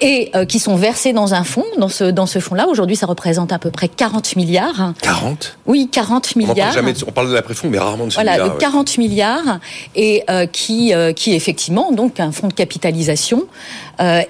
et 0.00 0.30
euh, 0.34 0.44
qui 0.44 0.58
sont 0.58 0.76
versés 0.76 1.12
dans 1.12 1.34
un 1.34 1.44
fonds, 1.44 1.64
dans 1.78 1.88
ce, 1.88 2.04
dans 2.04 2.26
ce 2.26 2.38
fonds-là. 2.38 2.66
Aujourd'hui, 2.68 2.96
ça 2.96 3.06
représente 3.06 3.52
à 3.52 3.58
peu 3.58 3.70
près 3.70 3.88
40 3.88 4.36
milliards. 4.36 4.94
40 5.02 5.58
Oui, 5.66 5.88
40 5.90 6.36
milliards. 6.36 6.56
On 6.56 6.60
parle, 6.60 6.74
jamais 6.74 6.94
on 7.06 7.12
parle 7.12 7.28
de 7.28 7.34
la 7.34 7.42
préfonds, 7.42 7.68
mais 7.70 7.78
rarement 7.78 8.06
de 8.06 8.10
ce 8.10 8.14
Voilà, 8.14 8.48
de 8.48 8.58
40 8.58 8.98
milliards, 8.98 9.60
et 9.94 10.24
euh, 10.30 10.46
qui, 10.46 10.94
euh, 10.94 11.12
qui 11.12 11.32
est 11.32 11.36
effectivement 11.36 11.92
donc 11.92 12.18
un 12.18 12.32
fonds 12.32 12.48
de 12.48 12.54
capitalisation, 12.54 13.44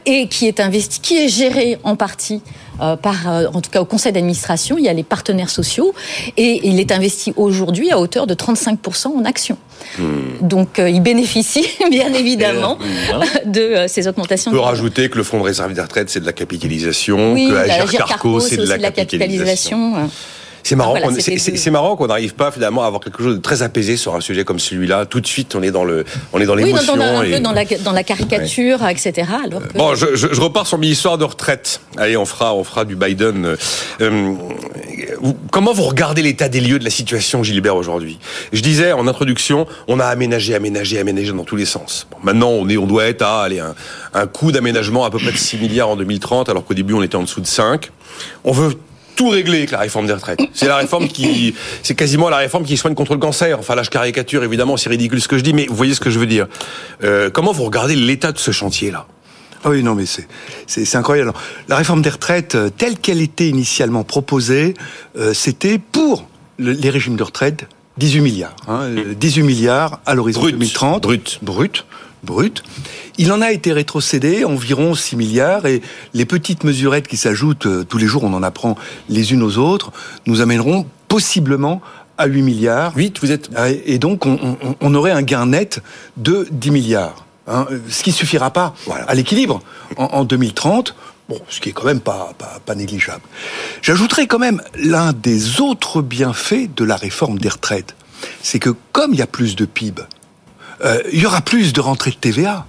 et 0.04 0.26
qui 0.26 0.48
est 0.48 0.58
investi, 0.58 1.00
qui 1.00 1.16
est 1.16 1.28
géré 1.28 1.78
en 1.84 1.94
partie 1.94 2.42
par, 3.02 3.26
en 3.54 3.60
tout 3.60 3.70
cas 3.70 3.80
au 3.80 3.84
conseil 3.84 4.12
d'administration, 4.12 4.78
il 4.78 4.84
y 4.84 4.88
a 4.88 4.92
les 4.92 5.02
partenaires 5.02 5.50
sociaux, 5.50 5.94
et 6.36 6.60
il 6.64 6.80
est 6.80 6.92
investi 6.92 7.32
aujourd'hui 7.36 7.90
à 7.90 7.98
hauteur 7.98 8.26
de 8.26 8.34
35% 8.34 9.08
en 9.08 9.24
actions. 9.24 9.58
Hmm. 9.98 10.46
Donc 10.46 10.78
euh, 10.78 10.88
il 10.88 11.02
bénéficie 11.02 11.66
bien 11.90 12.12
évidemment 12.12 12.78
hein. 13.12 13.20
de 13.46 13.60
euh, 13.60 13.88
ces 13.88 14.08
augmentations. 14.08 14.50
On 14.50 14.54
peut 14.54 14.60
rajouter 14.60 15.08
que 15.08 15.16
le 15.16 15.24
fonds 15.24 15.38
de 15.38 15.44
réserve 15.44 15.72
des 15.72 15.80
retraites, 15.80 16.10
c'est 16.10 16.20
de 16.20 16.26
la 16.26 16.32
capitalisation, 16.32 17.34
que 17.34 17.56
Agir 17.56 18.06
Carco, 18.06 18.40
c'est 18.40 18.56
de, 18.56 18.64
la 18.64 18.90
capitalisation. 18.90 20.10
C'est 20.62 20.76
marrant, 20.76 20.96
c'est 21.18 21.70
marrant 21.70 21.96
qu'on 21.96 22.06
n'arrive 22.06 22.34
pas 22.34 22.50
finalement 22.50 22.82
à 22.82 22.86
avoir 22.86 23.00
quelque 23.00 23.22
chose 23.22 23.36
de 23.36 23.40
très 23.40 23.62
apaisé 23.62 23.96
sur 23.96 24.14
un 24.14 24.20
sujet 24.20 24.44
comme 24.44 24.58
celui-là. 24.58 25.06
Tout 25.06 25.20
de 25.20 25.26
suite, 25.26 25.54
on 25.54 25.62
est 25.62 25.70
dans 25.70 25.84
le, 25.84 26.04
on 26.32 26.40
est 26.40 26.46
dans 26.46 26.54
l'émotion. 26.54 26.94
Oui, 26.94 27.00
un 27.00 27.36
peu 27.36 27.40
dans 27.40 27.52
la, 27.52 27.64
dans 27.64 27.92
la 27.92 28.04
caricature, 28.04 28.86
etc. 28.86 29.28
Alors 29.44 29.62
Bon, 29.74 29.94
je, 29.94 30.14
je, 30.16 30.28
je, 30.32 30.40
repars 30.40 30.66
sur 30.66 30.78
mes 30.78 30.88
histoires 30.88 31.18
de 31.18 31.24
retraite. 31.24 31.80
Allez, 31.96 32.16
on 32.16 32.26
fera, 32.26 32.54
on 32.54 32.64
fera 32.64 32.84
du 32.84 32.96
Biden. 32.96 33.56
Euh, 34.00 34.34
comment 35.50 35.72
vous 35.72 35.82
regardez 35.84 36.22
l'état 36.22 36.48
des 36.48 36.60
lieux 36.60 36.78
de 36.78 36.84
la 36.84 36.90
situation, 36.90 37.42
Gilbert, 37.42 37.76
aujourd'hui? 37.76 38.18
Je 38.52 38.60
disais 38.60 38.92
en 38.92 39.06
introduction, 39.06 39.66
on 39.88 40.00
a 40.00 40.06
aménagé, 40.06 40.54
aménagé, 40.54 40.98
aménagé 40.98 41.32
dans 41.32 41.44
tous 41.44 41.56
les 41.56 41.66
sens. 41.66 42.06
Bon, 42.10 42.18
maintenant, 42.22 42.50
on 42.50 42.68
est, 42.68 42.76
on 42.76 42.86
doit 42.86 43.06
être 43.06 43.22
à 43.22 43.42
allez, 43.42 43.60
un, 43.60 43.74
un 44.14 44.26
coût 44.26 44.52
d'aménagement 44.52 45.04
à 45.04 45.10
peu 45.10 45.18
près 45.18 45.32
de 45.32 45.36
6 45.36 45.58
milliards 45.58 45.88
en 45.90 45.96
2030, 45.96 46.48
alors 46.48 46.64
qu'au 46.64 46.74
début, 46.74 46.94
on 46.94 47.02
était 47.02 47.16
en 47.16 47.22
dessous 47.22 47.40
de 47.40 47.46
5. 47.46 47.90
On 48.44 48.52
veut 48.52 48.74
tout 49.20 49.28
régler 49.28 49.58
avec 49.58 49.70
la 49.70 49.80
réforme 49.80 50.06
des 50.06 50.14
retraites. 50.14 50.40
C'est 50.54 50.66
la 50.66 50.76
réforme 50.76 51.06
qui, 51.06 51.54
c'est 51.82 51.94
quasiment 51.94 52.30
la 52.30 52.38
réforme 52.38 52.64
qui 52.64 52.78
soigne 52.78 52.94
contre 52.94 53.12
le 53.12 53.18
cancer. 53.18 53.58
Enfin, 53.58 53.74
là, 53.74 53.82
je 53.82 53.90
caricature 53.90 54.42
évidemment, 54.42 54.78
c'est 54.78 54.88
ridicule 54.88 55.20
ce 55.20 55.28
que 55.28 55.36
je 55.36 55.42
dis, 55.42 55.52
mais 55.52 55.66
vous 55.66 55.74
voyez 55.74 55.92
ce 55.92 56.00
que 56.00 56.08
je 56.08 56.18
veux 56.18 56.26
dire. 56.26 56.46
Euh, 57.04 57.28
comment 57.28 57.52
vous 57.52 57.64
regardez 57.64 57.96
l'état 57.96 58.32
de 58.32 58.38
ce 58.38 58.50
chantier-là? 58.50 59.06
Ah 59.62 59.68
oui, 59.68 59.82
non, 59.82 59.94
mais 59.94 60.06
c'est 60.06 60.26
c'est 60.66 60.96
incroyable. 60.96 61.34
La 61.68 61.76
réforme 61.76 62.00
des 62.00 62.08
retraites, 62.08 62.54
euh, 62.54 62.70
telle 62.70 62.96
qu'elle 62.96 63.20
était 63.20 63.46
initialement 63.46 64.04
proposée, 64.04 64.72
euh, 65.18 65.34
c'était 65.34 65.78
pour 65.78 66.26
les 66.58 66.88
régimes 66.88 67.16
de 67.16 67.22
retraite 67.22 67.66
18 67.98 68.20
milliards. 68.22 68.56
Hein, 68.68 68.88
18 69.18 69.42
milliards 69.42 70.00
à 70.06 70.14
l'horizon 70.14 70.40
2030. 70.40 71.02
Brut. 71.02 71.40
Brut. 71.42 71.84
Brut. 72.22 72.62
Il 73.18 73.32
en 73.32 73.40
a 73.40 73.52
été 73.52 73.72
rétrocédé 73.72 74.44
environ 74.44 74.94
6 74.94 75.16
milliards 75.16 75.66
et 75.66 75.82
les 76.14 76.24
petites 76.24 76.64
mesurettes 76.64 77.08
qui 77.08 77.16
s'ajoutent, 77.16 77.66
euh, 77.66 77.84
tous 77.84 77.98
les 77.98 78.06
jours 78.06 78.24
on 78.24 78.32
en 78.32 78.42
apprend 78.42 78.76
les 79.08 79.32
unes 79.32 79.42
aux 79.42 79.58
autres, 79.58 79.92
nous 80.26 80.40
amèneront 80.40 80.86
possiblement 81.08 81.80
à 82.18 82.26
8 82.26 82.42
milliards. 82.42 82.96
8, 82.96 83.20
vous 83.20 83.32
êtes... 83.32 83.50
Et 83.86 83.98
donc 83.98 84.26
on, 84.26 84.56
on 84.80 84.94
aurait 84.94 85.12
un 85.12 85.22
gain 85.22 85.46
net 85.46 85.80
de 86.16 86.46
10 86.50 86.70
milliards. 86.70 87.26
Hein, 87.50 87.66
ce 87.88 88.04
qui 88.04 88.12
suffira 88.12 88.50
pas 88.50 88.74
à 89.08 89.14
l'équilibre 89.14 89.60
en, 89.96 90.24
2030. 90.24 90.94
Bon, 91.28 91.40
ce 91.48 91.60
qui 91.60 91.70
est 91.70 91.72
quand 91.72 91.84
même 91.84 92.00
pas, 92.00 92.32
pas, 92.64 92.74
négligeable. 92.74 93.22
J'ajouterai 93.82 94.26
quand 94.26 94.38
même 94.38 94.62
l'un 94.76 95.12
des 95.12 95.60
autres 95.60 96.00
bienfaits 96.00 96.74
de 96.76 96.84
la 96.84 96.96
réforme 96.96 97.38
des 97.38 97.48
retraites, 97.48 97.96
c'est 98.42 98.58
que 98.58 98.70
comme 98.92 99.14
il 99.14 99.18
y 99.18 99.22
a 99.22 99.26
plus 99.26 99.56
de 99.56 99.64
PIB, 99.64 100.02
euh, 100.84 101.00
il 101.12 101.20
y 101.20 101.26
aura 101.26 101.40
plus 101.40 101.72
de 101.72 101.80
rentrées 101.80 102.10
de 102.10 102.16
TVA. 102.16 102.66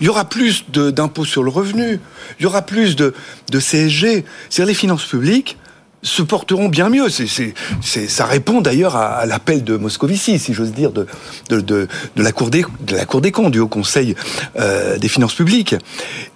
Il 0.00 0.06
y 0.06 0.10
aura 0.10 0.24
plus 0.24 0.64
d'impôts 0.70 1.24
sur 1.24 1.42
le 1.42 1.50
revenu, 1.50 2.00
il 2.38 2.42
y 2.42 2.46
aura 2.46 2.62
plus 2.62 2.96
de, 2.96 3.14
de 3.50 3.60
CSG. 3.60 4.24
C'est-à-dire 4.50 4.66
les 4.66 4.74
finances 4.74 5.04
publiques 5.04 5.56
se 6.02 6.22
porteront 6.22 6.68
bien 6.68 6.88
mieux. 6.88 7.08
C'est, 7.08 7.54
ça 7.82 8.26
répond 8.26 8.60
d'ailleurs 8.60 8.96
à, 8.96 9.26
l'appel 9.26 9.64
de 9.64 9.76
Moscovici, 9.76 10.38
si 10.38 10.54
j'ose 10.54 10.72
dire, 10.72 10.92
de, 10.92 11.06
de, 11.48 11.60
de, 11.60 11.88
la 12.16 12.32
Cour 12.32 12.50
des, 12.50 12.64
de 12.80 12.96
la 12.96 13.04
Cour 13.04 13.20
des 13.20 13.32
comptes, 13.32 13.52
du 13.52 13.60
Haut 13.60 13.68
Conseil 13.68 14.14
euh, 14.58 14.98
des 14.98 15.08
finances 15.08 15.34
publiques. 15.34 15.74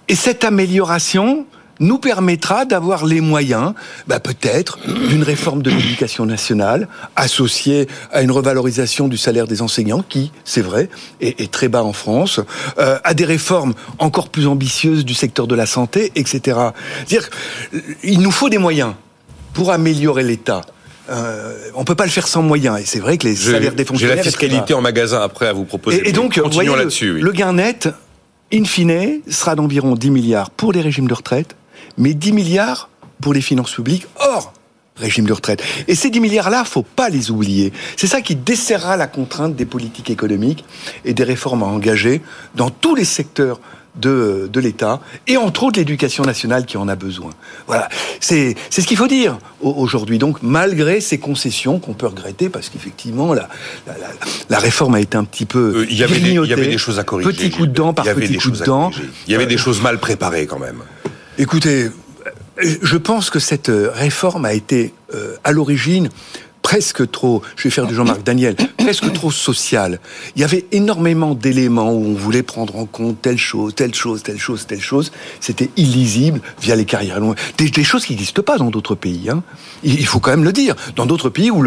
Et 0.07 0.15
cette 0.15 0.43
amélioration 0.43 1.45
nous 1.79 1.97
permettra 1.97 2.65
d'avoir 2.65 3.05
les 3.05 3.21
moyens, 3.21 3.73
bah 4.07 4.19
peut-être, 4.19 4.79
d'une 5.09 5.23
réforme 5.23 5.61
de 5.61 5.69
l'éducation 5.69 6.25
nationale 6.25 6.87
associée 7.15 7.87
à 8.11 8.21
une 8.21 8.31
revalorisation 8.31 9.07
du 9.07 9.17
salaire 9.17 9.47
des 9.47 9.61
enseignants, 9.61 10.03
qui, 10.07 10.31
c'est 10.45 10.61
vrai, 10.61 10.89
est, 11.21 11.39
est, 11.39 11.51
très 11.51 11.67
bas 11.67 11.83
en 11.83 11.93
France, 11.93 12.39
euh, 12.79 12.99
à 13.03 13.13
des 13.13 13.25
réformes 13.25 13.73
encore 13.99 14.29
plus 14.29 14.47
ambitieuses 14.47 15.05
du 15.05 15.13
secteur 15.13 15.47
de 15.47 15.55
la 15.55 15.65
santé, 15.65 16.11
etc. 16.15 16.57
C'est-à-dire, 17.05 17.29
il 18.03 18.21
nous 18.21 18.31
faut 18.31 18.49
des 18.49 18.57
moyens 18.57 18.93
pour 19.53 19.71
améliorer 19.71 20.23
l'État. 20.23 20.61
Euh, 21.09 21.69
on 21.75 21.83
peut 21.83 21.95
pas 21.95 22.05
le 22.05 22.11
faire 22.11 22.27
sans 22.27 22.41
moyens. 22.41 22.79
Et 22.79 22.85
c'est 22.85 22.99
vrai 22.99 23.17
que 23.17 23.27
les 23.27 23.35
salaires 23.35 23.73
des 23.73 23.85
fonctionnaires. 23.85 24.17
J'ai 24.17 24.23
la 24.23 24.23
fiscalité 24.23 24.73
en 24.73 24.81
magasin 24.81 25.21
après 25.21 25.47
à 25.47 25.53
vous 25.53 25.65
proposer. 25.65 26.07
Et, 26.07 26.11
donc, 26.11 26.37
voyez, 26.37 26.69
le, 26.69 27.19
le 27.19 27.31
gain 27.31 27.53
net, 27.53 27.89
in 28.53 28.63
fine, 28.63 29.21
sera 29.29 29.55
d'environ 29.55 29.95
10 29.95 30.11
milliards 30.11 30.49
pour 30.49 30.71
les 30.71 30.81
régimes 30.81 31.07
de 31.07 31.13
retraite, 31.13 31.55
mais 31.97 32.13
10 32.13 32.33
milliards 32.33 32.89
pour 33.21 33.33
les 33.33 33.41
finances 33.41 33.73
publiques 33.73 34.07
hors 34.19 34.53
régime 34.95 35.25
de 35.25 35.33
retraite. 35.33 35.63
Et 35.87 35.95
ces 35.95 36.11
10 36.11 36.19
milliards-là, 36.19 36.63
faut 36.65 36.83
pas 36.83 37.09
les 37.09 37.31
oublier. 37.31 37.73
C'est 37.97 38.05
ça 38.05 38.21
qui 38.21 38.35
desserrera 38.35 38.95
la 38.95 39.07
contrainte 39.07 39.55
des 39.55 39.65
politiques 39.65 40.11
économiques 40.11 40.65
et 41.03 41.15
des 41.15 41.23
réformes 41.23 41.63
à 41.63 41.65
engager 41.65 42.21
dans 42.53 42.69
tous 42.69 42.93
les 42.93 43.05
secteurs 43.05 43.59
de, 43.95 44.49
de 44.51 44.59
l'État, 44.59 45.01
et 45.27 45.37
entre 45.37 45.63
autres 45.63 45.79
l'éducation 45.79 46.23
nationale 46.23 46.65
qui 46.65 46.77
en 46.77 46.87
a 46.87 46.95
besoin. 46.95 47.29
Voilà, 47.67 47.89
c'est 48.19 48.55
ce 48.69 48.81
qu'il 48.81 48.97
faut 48.97 49.07
dire 49.07 49.37
aujourd'hui. 49.61 50.17
Donc, 50.17 50.41
malgré 50.41 50.99
ces 50.99 51.19
concessions 51.19 51.79
qu'on 51.79 51.93
peut 51.93 52.07
regretter, 52.07 52.49
parce 52.49 52.69
qu'effectivement, 52.69 53.33
la, 53.33 53.47
la, 53.85 53.93
la, 54.49 54.59
réforme 54.59 54.95
a 54.95 54.99
été 54.99 55.15
un 55.15 55.23
petit 55.25 55.45
peu 55.45 55.81
euh, 55.81 55.85
il, 55.89 55.95
y 55.97 56.03
avait 56.03 56.19
des, 56.19 56.31
il 56.31 56.45
y 56.45 56.53
avait 56.53 56.67
des 56.67 56.77
choses 56.77 56.97
à 56.97 57.03
corriger. 57.03 57.29
Petit 57.29 57.51
coup 57.51 57.67
de 57.67 57.73
dent 57.73 57.93
par 57.93 58.05
petit 58.05 58.37
coup 58.37 58.51
de 58.51 58.63
dent. 58.63 58.91
Il 59.27 59.33
y 59.33 59.35
avait 59.35 59.45
des 59.45 59.57
choses 59.57 59.81
mal 59.81 59.99
préparées 59.99 60.47
quand 60.47 60.59
même. 60.59 60.81
Écoutez, 61.37 61.89
je 62.61 62.97
pense 62.97 63.31
que 63.31 63.39
cette 63.39 63.71
réforme 63.73 64.45
a 64.45 64.53
été 64.53 64.93
euh, 65.13 65.35
à 65.43 65.51
l'origine 65.51 66.09
presque 66.61 67.09
trop, 67.11 67.41
je 67.55 67.63
vais 67.63 67.69
faire 67.71 67.87
du 67.87 67.93
Jean-Marc 67.95 68.23
Daniel, 68.23 68.55
presque 68.77 69.11
trop 69.13 69.31
social. 69.31 69.99
Il 70.35 70.41
y 70.41 70.45
avait 70.45 70.65
énormément 70.71 71.35
d'éléments 71.35 71.91
où 71.91 72.05
on 72.05 72.13
voulait 72.13 72.43
prendre 72.43 72.75
en 72.77 72.85
compte 72.85 73.21
telle 73.21 73.37
chose, 73.37 73.75
telle 73.75 73.93
chose, 73.93 74.23
telle 74.23 74.39
chose, 74.39 74.65
telle 74.65 74.79
chose. 74.79 75.11
C'était 75.39 75.69
illisible 75.75 76.39
via 76.61 76.75
les 76.75 76.85
carrières 76.85 77.19
longues. 77.19 77.35
Des, 77.57 77.83
choses 77.83 78.05
qui 78.05 78.13
n'existent 78.13 78.43
pas 78.43 78.57
dans 78.57 78.69
d'autres 78.69 78.95
pays. 78.95 79.29
Hein. 79.29 79.43
Il 79.83 80.05
faut 80.05 80.19
quand 80.19 80.31
même 80.31 80.43
le 80.43 80.53
dire. 80.53 80.75
Dans 80.95 81.05
d'autres 81.05 81.29
pays 81.29 81.51
où 81.51 81.61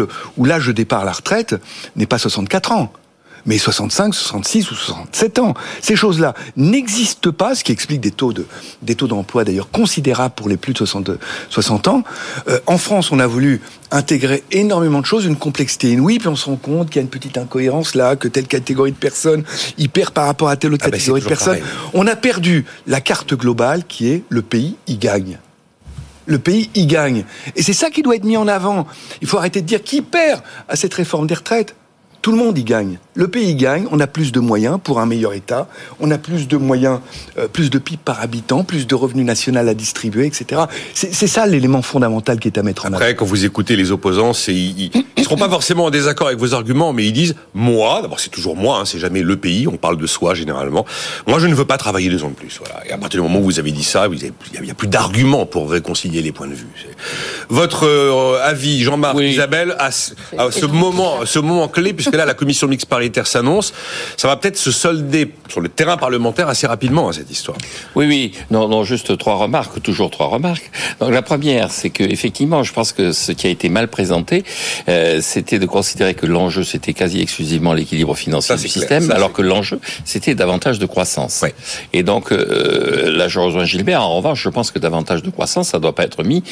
l'âge 0.45 0.67
où 0.67 0.71
de 0.71 0.73
départ 0.73 1.01
à 1.01 1.05
la 1.05 1.11
retraite 1.11 1.55
n'est 1.95 2.07
pas 2.07 2.17
64 2.17 2.71
ans 2.71 2.91
mais 3.45 3.57
65, 3.57 4.13
66 4.13 4.71
ou 4.71 4.75
67 4.75 5.39
ans. 5.39 5.53
Ces 5.81 5.95
choses-là 5.95 6.33
n'existent 6.55 7.31
pas, 7.31 7.55
ce 7.55 7.63
qui 7.63 7.71
explique 7.71 8.01
des 8.01 8.11
taux 8.11 8.33
de 8.33 8.45
des 8.81 8.95
taux 8.95 9.07
d'emploi 9.07 9.43
d'ailleurs 9.43 9.69
considérables 9.69 10.33
pour 10.35 10.49
les 10.49 10.57
plus 10.57 10.73
de 10.73 10.77
60, 10.79 11.11
60 11.49 11.87
ans. 11.87 12.03
Euh, 12.47 12.59
en 12.67 12.77
France, 12.77 13.11
on 13.11 13.19
a 13.19 13.27
voulu 13.27 13.61
intégrer 13.91 14.43
énormément 14.51 15.01
de 15.01 15.05
choses, 15.05 15.25
une 15.25 15.37
complexité 15.37 15.91
inouïe, 15.91 16.19
puis 16.19 16.27
on 16.27 16.35
se 16.35 16.45
rend 16.45 16.57
compte 16.57 16.89
qu'il 16.89 16.97
y 16.97 16.99
a 16.99 17.03
une 17.03 17.09
petite 17.09 17.37
incohérence 17.37 17.95
là, 17.95 18.15
que 18.15 18.27
telle 18.27 18.47
catégorie 18.47 18.91
de 18.91 18.97
personnes 18.97 19.43
y 19.77 19.87
perd 19.87 20.11
par 20.11 20.25
rapport 20.25 20.49
à 20.49 20.57
telle 20.57 20.73
autre 20.73 20.85
ah 20.87 20.89
ben, 20.89 20.97
catégorie 20.97 21.21
de 21.21 21.27
personnes. 21.27 21.59
On 21.93 22.05
a 22.07 22.15
perdu 22.15 22.65
la 22.85 23.01
carte 23.01 23.33
globale 23.33 23.85
qui 23.87 24.09
est 24.09 24.23
le 24.29 24.41
pays 24.41 24.75
y 24.87 24.97
gagne 24.97 25.39
le 26.27 26.39
pays 26.39 26.69
y 26.75 26.85
gagne. 26.85 27.23
Et 27.55 27.63
c'est 27.63 27.73
ça 27.73 27.89
qui 27.89 28.03
doit 28.03 28.15
être 28.15 28.25
mis 28.25 28.37
en 28.37 28.47
avant. 28.47 28.85
Il 29.21 29.27
faut 29.27 29.37
arrêter 29.37 29.61
de 29.61 29.65
dire 29.65 29.81
qui 29.81 30.01
perd 30.01 30.41
à 30.67 30.75
cette 30.75 30.93
réforme 30.93 31.25
des 31.25 31.35
retraites. 31.35 31.73
Tout 32.21 32.31
le 32.31 32.37
monde 32.37 32.57
y 32.57 32.63
gagne. 32.63 32.99
Le 33.17 33.27
pays 33.27 33.55
gagne, 33.55 33.87
on 33.91 33.99
a 33.99 34.05
plus 34.05 34.31
de 34.31 34.39
moyens 34.39 34.77
pour 34.83 34.99
un 34.99 35.07
meilleur 35.07 35.33
État, 35.33 35.67
on 35.99 36.11
a 36.11 36.19
plus 36.19 36.47
de 36.47 36.55
moyens, 36.55 36.99
euh, 37.39 37.47
plus 37.47 37.71
de 37.71 37.79
PIB 37.79 37.99
par 38.05 38.21
habitant, 38.21 38.63
plus 38.63 38.85
de 38.85 38.93
revenus 38.93 39.25
nationaux 39.25 39.59
à 39.59 39.73
distribuer, 39.73 40.27
etc. 40.27 40.61
C'est 40.93 41.25
ça 41.25 41.47
l'élément 41.47 41.81
fondamental 41.81 42.39
qui 42.39 42.47
est 42.47 42.59
à 42.59 42.61
mettre 42.61 42.85
en 42.85 42.89
avant. 42.89 42.97
Après, 42.97 43.15
quand 43.15 43.25
vous 43.25 43.43
écoutez 43.43 43.75
les 43.75 43.89
opposants, 43.89 44.33
ils 44.47 44.91
ne 45.17 45.23
seront 45.23 45.35
pas 45.35 45.49
forcément 45.49 45.85
en 45.85 45.89
désaccord 45.89 46.27
avec 46.27 46.37
vos 46.37 46.53
arguments, 46.53 46.93
mais 46.93 47.07
ils 47.07 47.11
disent 47.11 47.33
moi, 47.55 48.03
d'abord 48.03 48.19
c'est 48.19 48.29
toujours 48.29 48.55
moi, 48.55 48.77
hein, 48.77 48.85
c'est 48.85 48.99
jamais 48.99 49.23
le 49.23 49.35
pays, 49.35 49.67
on 49.67 49.77
parle 49.77 49.97
de 49.97 50.05
soi 50.05 50.35
généralement. 50.35 50.85
Moi, 51.25 51.39
je 51.39 51.47
ne 51.47 51.55
veux 51.55 51.65
pas 51.65 51.77
travailler 51.77 52.11
deux 52.11 52.23
ans 52.23 52.29
de 52.29 52.35
plus. 52.35 52.59
Voilà. 52.63 52.87
Et 52.87 52.91
à 52.91 52.99
partir 52.99 53.19
du 53.19 53.27
moment 53.27 53.39
où 53.39 53.45
vous 53.45 53.57
avez 53.57 53.71
dit 53.71 53.83
ça, 53.83 54.07
il 54.11 54.19
n'y 54.61 54.69
a, 54.69 54.75
plus 54.75 54.87
d'arguments 54.87 55.47
pour 55.47 55.71
réconcilier 55.71 56.21
les 56.21 56.31
points 56.31 56.47
de 56.47 56.53
vue. 56.53 56.67
Votre 57.49 57.87
euh, 57.87 58.39
avis, 58.43 58.83
Jean-Marc, 58.83 59.17
Isabelle, 59.19 59.75
à, 59.79 59.89
ce 59.89 60.65
moment, 60.67 61.25
ce 61.25 61.39
moment 61.39 61.67
clé, 61.67 61.93
puisque 61.93 62.13
là, 62.13 62.25
la 62.25 62.35
commission 62.35 62.67
mixte 62.67 62.87
paritaire 63.07 63.27
s'annonce. 63.27 63.73
Ça 64.17 64.27
va 64.27 64.35
peut-être 64.35 64.57
se 64.57 64.71
solder 64.71 65.31
sur 65.47 65.61
le 65.61 65.69
terrain 65.69 65.95
parlementaire 65.95 66.49
assez 66.49 66.67
rapidement, 66.67 67.07
hein, 67.07 67.13
cette 67.13 67.31
histoire. 67.31 67.57
Oui, 67.95 68.05
oui. 68.05 68.33
Non, 68.51 68.67
non, 68.67 68.83
juste 68.83 69.17
trois 69.17 69.35
remarques, 69.35 69.81
toujours 69.81 70.11
trois 70.11 70.27
remarques. 70.27 70.69
Donc, 70.99 71.11
la 71.11 71.21
première, 71.21 71.71
c'est 71.71 71.89
que, 71.89 72.03
effectivement, 72.03 72.63
je 72.63 72.73
pense 72.73 72.91
que 72.91 73.13
ce 73.13 73.31
qui 73.31 73.47
a 73.47 73.49
été 73.49 73.69
mal 73.69 73.87
présenté, 73.87 74.43
euh, 74.89 75.19
c'était 75.21 75.57
de 75.57 75.65
considérer 75.65 76.15
que 76.15 76.25
l'enjeu, 76.25 76.63
c'était 76.63 76.93
quasi 76.93 77.21
exclusivement 77.21 77.73
l'équilibre 77.73 78.13
financier 78.15 78.55
du 78.57 78.67
système, 78.67 79.09
alors 79.11 79.31
que 79.31 79.41
l'enjeu, 79.41 79.79
c'était 80.03 80.35
davantage 80.35 80.79
de 80.79 80.85
croissance. 80.85 81.45
Et 81.93 82.03
donc, 82.03 82.33
euh, 82.33 83.09
là, 83.15 83.29
je 83.29 83.39
rejoins 83.39 83.63
Gilbert. 83.63 84.01
En 84.01 84.17
revanche, 84.17 84.43
je 84.43 84.49
pense 84.49 84.71
que 84.71 84.79
davantage 84.79 85.23
de 85.23 85.29
croissance, 85.29 85.69
ça 85.69 85.77
ne 85.77 85.83
doit 85.83 85.95
pas 85.95 86.03
être 86.03 86.23
mis 86.23 86.43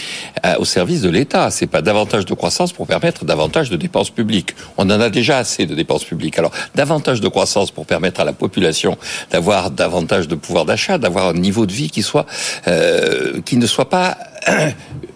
euh, 0.45 0.55
au 0.59 0.65
service 0.65 1.01
de 1.01 1.09
l'État. 1.09 1.51
C'est 1.51 1.67
pas 1.67 1.81
davantage 1.81 2.25
de 2.25 2.33
croissance 2.33 2.71
pour 2.71 2.87
permettre 2.87 3.25
davantage 3.25 3.69
de 3.69 3.75
dépenses 3.75 4.09
publiques. 4.09 4.55
On 4.77 4.89
en 4.89 5.01
a 5.01 5.09
déjà 5.09 5.37
assez 5.37 5.65
de 5.65 5.75
dépenses 5.75 6.05
publiques. 6.05 6.37
Alors, 6.39 6.44
davantage 6.75 7.21
de 7.21 7.27
croissance 7.27 7.71
pour 7.71 7.85
permettre 7.85 8.21
à 8.21 8.25
la 8.25 8.33
population 8.33 8.97
d'avoir 9.31 9.71
davantage 9.71 10.27
de 10.27 10.35
pouvoir 10.35 10.65
d'achat, 10.65 10.97
d'avoir 10.97 11.27
un 11.27 11.33
niveau 11.33 11.65
de 11.65 11.71
vie 11.71 11.89
qui 11.89 12.03
soit 12.03 12.25
euh, 12.67 13.41
qui 13.45 13.57
ne 13.57 13.67
soit 13.67 13.89
pas 13.89 14.17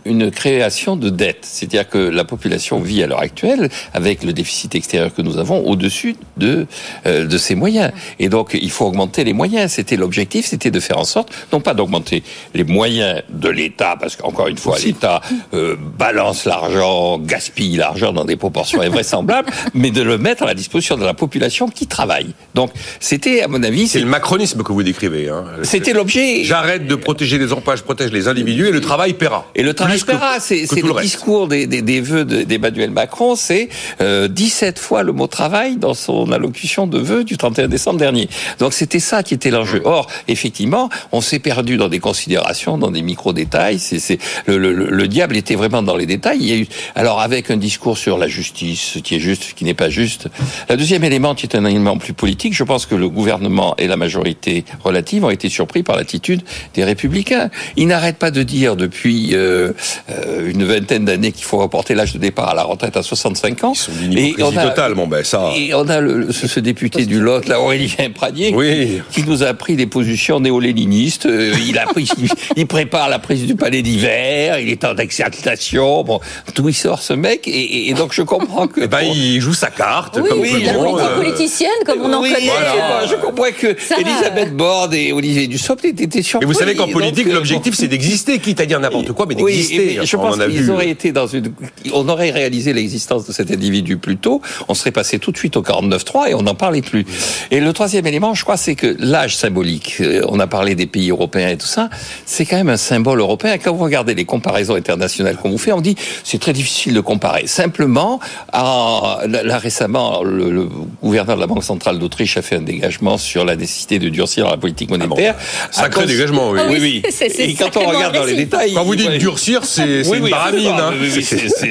une 0.06 0.32
création 0.32 0.96
de 0.96 1.10
dette. 1.10 1.40
C'est-à-dire 1.44 1.88
que 1.88 1.98
la 1.98 2.24
population 2.24 2.80
vit 2.80 3.04
à 3.04 3.08
l'heure 3.08 3.20
actuelle 3.20 3.70
avec 3.94 4.24
le 4.24 4.34
déficit 4.34 4.76
extérieur 4.76 5.14
que 5.14 5.22
nous 5.22 5.38
avons 5.38 5.66
au-dessus 5.68 6.16
de 6.38 6.66
euh, 7.06 7.26
de 7.26 7.38
ses 7.38 7.56
moyens. 7.56 7.92
Et 8.18 8.30
donc 8.30 8.58
il 8.60 8.72
faut 8.72 8.86
augmenter 8.86 9.24
les 9.24 9.34
moyens. 9.34 9.72
C'était 9.74 9.98
l'objectif, 9.98 10.46
c'était 10.46 10.72
de 10.72 10.80
faire 10.80 10.98
en 10.98 11.04
sorte 11.04 11.32
non 11.54 11.60
pas 11.60 11.74
d'augmenter 11.74 12.24
les 12.54 12.64
moyens 12.64 13.22
de 13.30 13.50
l'État 13.50 13.98
parce 14.00 14.16
qu'encore 14.16 14.48
une 14.48 14.58
fois 14.58 14.78
l'État 14.80 15.22
euh, 15.54 15.76
balance 15.98 16.46
l'argent, 16.46 17.20
gaspille 17.20 17.78
l'argent 17.78 18.14
dans 18.14 18.26
des 18.26 18.36
proportions 18.36 18.82
invraisemblables, 18.82 19.52
mais 19.74 19.92
de 19.92 20.02
le 20.02 20.18
mettre 20.18 20.44
à 20.44 20.46
la 20.48 20.54
disposition 20.54 20.98
de 20.98 21.06
la 21.06 21.14
population 21.14 21.68
qui 21.68 21.88
travaille. 21.88 22.34
Donc 22.56 22.72
c'était 23.00 23.42
à 23.42 23.48
mon 23.48 23.62
avis 23.64 23.88
c'est 23.88 24.00
le 24.00 24.06
macronisme 24.06 24.64
que 24.64 24.72
vous 24.72 24.84
décrivez. 24.84 25.30
Hein. 25.30 25.46
C'était 25.64 25.94
l'objet. 25.94 26.44
J'arrête 26.44 26.88
de 26.88 26.96
protéger 26.96 27.38
les 27.38 27.54
emplois, 27.54 27.76
je 27.76 27.84
protège 27.84 28.12
les 28.12 28.28
individus 28.28 28.68
et 28.68 28.72
le 28.72 28.82
travail 28.82 29.14
Et 29.56 29.64
le 29.64 29.74
travail 29.74 30.00
c'est, 30.40 30.66
le, 30.82 31.02
discours 31.02 31.48
des, 31.48 31.68
des, 31.68 31.82
des 31.82 32.02
vœux 32.02 32.26
d'Emmanuel 32.26 32.92
Macron, 32.92 33.36
c'est 33.36 33.70
euh, 34.02 34.28
17 34.28 34.80
fois 34.80 35.04
le 35.04 35.12
mot 35.12 35.28
travail 35.28 35.78
dans 35.78 35.94
son 35.94 36.32
allocution 36.32 36.88
de 36.88 36.98
vœux 36.98 37.24
du 37.24 37.38
31 37.38 37.68
décembre 37.68 38.00
dernier. 38.00 38.30
Donc 38.60 38.74
c'était 38.74 39.00
ça 39.00 39.24
qui 39.24 39.34
était 39.34 39.52
l'enjeu. 39.52 39.82
Or, 39.86 40.08
effectivement, 40.28 40.90
on 41.12 41.22
s'est 41.22 41.40
perdu 41.40 41.78
dans 41.78 41.90
des 41.90 42.00
considérations, 42.00 42.78
dans 42.78 42.92
des 42.92 43.02
micro-détails. 43.02 43.80
C'est, 43.80 44.00
c'est 44.00 44.20
le, 44.46 44.58
le, 44.58 44.72
le, 44.74 45.08
diable 45.08 45.38
était 45.38 45.56
vraiment 45.56 45.82
dans 45.82 45.96
les 45.96 46.06
détails. 46.06 46.40
Il 46.42 46.48
y 46.48 46.54
a 46.54 46.58
eu, 46.58 46.68
alors 46.96 47.20
avec 47.20 47.52
un 47.52 47.58
discours 47.58 47.98
sur 47.98 48.18
la 48.18 48.28
justice, 48.28 48.92
ce 48.94 49.00
qui 49.00 49.16
est 49.16 49.20
juste, 49.20 49.44
ce 49.44 49.54
qui 49.54 49.66
n'est 49.66 49.74
pas 49.74 49.90
juste. 49.90 50.28
Le 50.70 50.78
deuxième 50.78 51.04
élément, 51.04 51.36
qui 51.36 51.46
est 51.46 51.56
un 51.56 51.66
élément 51.66 51.98
plus 51.98 52.14
politique, 52.14 52.54
je 52.54 52.64
pense 52.64 52.86
que 52.86 52.96
le 52.96 53.10
gouvernement 53.10 53.76
et 53.78 53.88
la 53.88 53.98
majorité 53.98 54.66
relative 54.84 55.26
ont 55.26 55.30
été 55.30 55.50
surpris 55.50 55.84
par 55.84 55.96
l'attitude 55.96 56.42
des 56.74 56.84
républicains. 56.84 57.50
Ils 57.76 57.88
n'arrêtent 57.88 58.18
pas 58.18 58.32
de 58.32 58.44
dire 58.44 58.76
depuis 58.76 59.09
euh, 59.34 59.72
euh, 60.10 60.50
une 60.50 60.64
vingtaine 60.64 61.06
d'années 61.06 61.32
qu'il 61.32 61.46
faut 61.46 61.58
reporter 61.58 61.96
l'âge 61.96 62.14
de 62.14 62.20
départ 62.20 62.50
à 62.50 62.54
la 62.54 62.64
retraite 62.64 62.98
à 62.98 63.04
65 63.04 63.64
ans. 63.64 63.74
et 64.16 64.36
on 64.40 64.56
a, 64.56 64.68
total, 64.68 64.94
bon 64.94 65.08
ben 65.08 65.24
ça. 65.24 65.52
Et 65.56 65.74
on 65.74 65.88
a 65.88 66.00
le, 66.00 66.32
ce, 66.32 66.60
député 66.60 67.06
du 67.06 67.20
Lot, 67.20 67.48
là, 67.48 67.60
Aurélien 67.60 68.10
Pradier, 68.14 68.54
oui. 68.54 69.02
qui 69.12 69.24
nous 69.24 69.44
a 69.44 69.54
pris 69.54 69.76
des 69.76 69.88
positions 69.88 70.40
néo-léninistes. 70.40 71.26
Euh, 71.26 71.54
il 71.68 71.78
a 71.78 71.86
pris, 71.86 72.10
il, 72.56 72.68
prépare 72.68 73.10
la 73.10 73.20
prise 73.20 73.46
du 73.46 73.56
palais 73.56 73.82
d'hiver. 73.82 74.60
Il 74.60 74.70
est 74.70 74.84
en 74.84 74.96
exaltation. 74.96 76.04
Bon, 76.04 76.20
d'où 76.56 76.70
il 76.70 76.74
sort 76.74 77.02
ce 77.02 77.14
mec 77.14 77.48
et, 77.48 77.90
et, 77.90 77.94
donc 77.94 78.14
je 78.14 78.22
comprends 78.22 78.68
que. 78.68 78.80
Eh 78.86 78.88
ben, 78.88 79.02
il 79.02 79.40
joue 79.42 79.54
sa 79.54 79.70
carte. 79.70 80.18
Oui, 80.22 80.30
comme 80.30 80.40
oui, 80.40 80.64
la 80.64 80.74
politique 80.74 81.16
politicienne, 81.16 81.70
comme 81.86 82.02
on 82.02 82.14
en 82.14 82.22
connaît. 82.22 82.40
Voilà. 82.40 83.06
Je 83.06 83.16
comprends 83.16 83.52
que 83.52 83.76
Elisabeth 84.00 84.56
Borne 84.56 84.94
et 84.94 85.12
Olivier 85.12 85.48
Dussopt 85.48 85.84
étaient 85.84 86.22
surpris. 86.22 86.46
Et 86.46 86.48
vous 86.48 86.54
savez 86.54 86.76
qu'en 86.76 86.88
politique, 86.88 87.28
l'objectif 87.32 87.76
c'est 87.76 87.88
d'exister, 87.88 88.40
quitte 88.40 88.62
à 88.62 88.66
dire 88.66 88.80
n'importe 88.80 88.99
quoi, 89.14 89.26
mais 89.28 89.36
d'exister. 89.36 90.00
Oui, 90.00 90.06
je 90.06 90.16
pense 90.18 90.38
qu'ils 90.38 90.70
auraient 90.72 90.90
été 90.90 91.12
dans 91.12 91.28
une, 91.28 91.52
on 91.94 92.08
aurait 92.10 92.32
réalisé 92.32 92.74
l'existence 92.74 93.26
de 93.26 93.34
cet 93.34 93.52
individu 93.52 93.98
plus 93.98 94.18
tôt, 94.18 94.42
on 94.68 94.74
serait 94.74 94.92
passé 94.92 95.20
tout 95.20 95.32
de 95.32 95.38
suite 95.38 95.58
au 95.58 95.62
49.3 95.62 96.30
et 96.30 96.36
on 96.36 96.42
n'en 96.42 96.56
parlait 96.56 96.82
plus. 96.82 97.06
Et 97.52 97.60
le 97.60 97.74
troisième 97.74 98.06
élément, 98.08 98.34
je 98.34 98.44
crois, 98.44 98.58
c'est 98.58 98.76
que 98.76 98.96
l'âge 99.00 99.36
symbolique, 99.36 99.98
euh, 100.02 100.22
on 100.28 100.40
a 100.40 100.48
parlé 100.48 100.76
des 100.76 100.88
pays 100.88 101.10
européens 101.10 101.50
et 101.50 101.58
tout 101.58 101.68
ça, 101.68 101.90
c'est 102.26 102.46
quand 102.46 102.58
même 102.58 102.70
un 102.70 102.78
symbole 102.78 103.20
européen. 103.20 103.58
Quand 103.58 103.74
vous 103.74 103.84
regardez 103.84 104.14
les 104.14 104.26
comparaisons 104.26 104.76
internationales 104.76 105.38
qu'on 105.38 105.50
vous 105.50 105.58
fait, 105.58 105.72
on 105.72 105.82
dit 105.82 105.96
c'est 106.24 106.40
très 106.40 106.54
difficile 106.54 106.94
de 106.94 107.02
comparer. 107.02 107.48
Simplement, 107.48 108.20
là, 108.54 109.58
récemment, 109.58 110.24
le, 110.24 110.68
gouverneur 111.02 111.36
de 111.36 111.42
la 111.42 111.48
Banque 111.48 111.64
centrale 111.64 112.00
d'Autriche 112.00 112.38
a 112.38 112.42
fait 112.42 112.58
un 112.58 112.62
dégagement 112.62 113.18
sur 113.18 113.46
la 113.46 113.56
nécessité 113.56 114.00
de 114.00 114.10
durcir 114.10 114.50
la 114.50 114.58
politique 114.58 114.90
monétaire. 114.90 115.36
Ah 115.38 115.68
Sacré 115.72 116.06
dégagement, 116.06 116.52
oui. 116.52 116.60
oui, 116.70 116.78
oui. 116.80 117.04
Et 117.40 117.54
quand 117.54 117.76
on 117.78 117.88
regarde 117.88 118.16
dans 118.16 118.26
les 118.26 118.36
détails, 118.36 118.74
quand 118.80 118.86
vous 118.86 118.96
dites 118.96 119.18
durcir, 119.18 119.66
c'est 119.66 120.08
oui, 120.08 120.20
une 120.20 120.24
oui, 120.24 120.32
baramine. 120.32 120.68
Hein. 120.70 120.94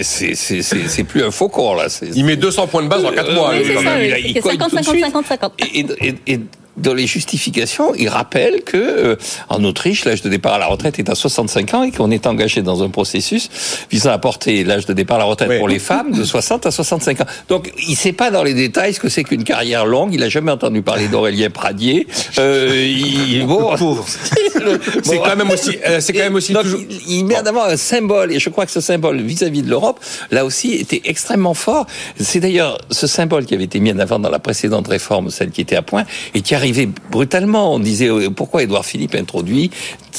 C'est 0.03 1.05
plus 1.05 1.25
un 1.25 1.31
faucon, 1.31 1.73
là. 1.73 1.87
Il 2.15 2.27
met 2.27 2.37
200 2.37 2.67
points 2.67 2.83
de 2.83 2.88
base 2.88 3.03
en 3.03 3.12
4 3.12 3.33
mois. 3.33 3.55
Hein, 3.55 3.61
il 3.62 4.38
50-50-50-50 4.38 5.53
dans 6.80 6.94
les 6.94 7.06
justifications, 7.06 7.94
il 7.94 8.08
rappelle 8.08 8.62
que 8.62 8.76
euh, 8.76 9.16
en 9.49 9.62
Autriche, 9.64 10.04
l'âge 10.04 10.23
de 10.23 10.28
départ 10.28 10.54
à 10.54 10.58
la 10.58 10.66
retraite 10.66 10.99
est 10.99 11.08
à 11.08 11.14
65 11.14 11.75
ans 11.75 11.82
et 11.82 11.90
qu'on 11.90 12.11
est 12.11 12.26
engagé 12.26 12.62
dans 12.62 12.82
un 12.82 12.88
processus 12.88 13.50
visant 13.90 14.11
à 14.11 14.18
porter 14.18 14.64
l'âge 14.64 14.87
de 14.87 14.92
départ 14.92 15.16
à 15.16 15.20
la 15.20 15.25
retraite 15.25 15.58
pour 15.58 15.68
les 15.68 15.78
femmes 15.78 16.12
de 16.12 16.25
60 16.25 16.66
à 16.66 16.70
65 16.70 17.20
ans. 17.20 17.26
Donc, 17.49 17.73
il 17.88 17.97
sait 17.97 18.12
pas 18.12 18.30
dans 18.30 18.42
les 18.42 18.54
détails 18.54 18.94
ce 18.94 19.00
que 19.00 19.08
c'est 19.08 19.25
qu'une 19.25 19.44
carrière 19.44 19.87
longue. 19.87 20.14
Il 20.14 20.23
a 20.23 20.28
jamais 20.28 20.50
entendu 20.50 20.82
parler 20.82 21.08
d'Aurélien 21.08 21.50
Pradier. 21.50 22.06
Euh, 22.38 22.87
il, 22.87 23.47
bon, 23.47 23.75
c'est 25.02 25.18
quand 25.18 25.37
même 25.37 25.50
aussi, 25.50 25.78
euh, 25.87 26.00
c'est 26.00 26.12
quand 26.12 26.20
même 26.20 26.35
aussi. 26.35 26.52
Donc, 26.52 26.64
il, 27.08 27.25
met 27.25 27.37
en 27.37 27.47
avant 27.47 27.64
un 27.64 27.76
symbole 27.76 28.32
et 28.32 28.38
je 28.38 28.49
crois 28.50 28.66
que 28.66 28.73
ce 28.73 28.80
symbole 28.80 29.20
vis-à-vis 29.20 29.62
de 29.62 29.70
l'Europe, 29.70 30.00
là 30.30 30.44
aussi, 30.44 30.73
était 30.75 31.02
extrêmement 31.04 31.54
fort. 31.54 31.87
C'est 32.18 32.40
d'ailleurs 32.40 32.78
ce 32.90 33.06
symbole 33.06 33.47
qui 33.47 33.54
avait 33.54 33.64
été 33.64 33.80
mis 33.80 33.92
en 33.92 33.99
avant 33.99 34.18
dans 34.18 34.30
la 34.30 34.38
précédente 34.38 34.88
réforme, 34.88 35.30
celle 35.30 35.50
qui 35.50 35.61
était 35.61 35.76
à 35.76 35.82
point, 35.82 36.04
et 36.35 36.40
qui 36.40 36.54
arrive 36.54 36.68
brutalement. 37.11 37.75
On 37.75 37.79
disait 37.79 38.09
euh, 38.09 38.31
pourquoi 38.31 38.63
Édouard 38.63 38.85
Philippe 38.85 39.15
introduit 39.15 39.71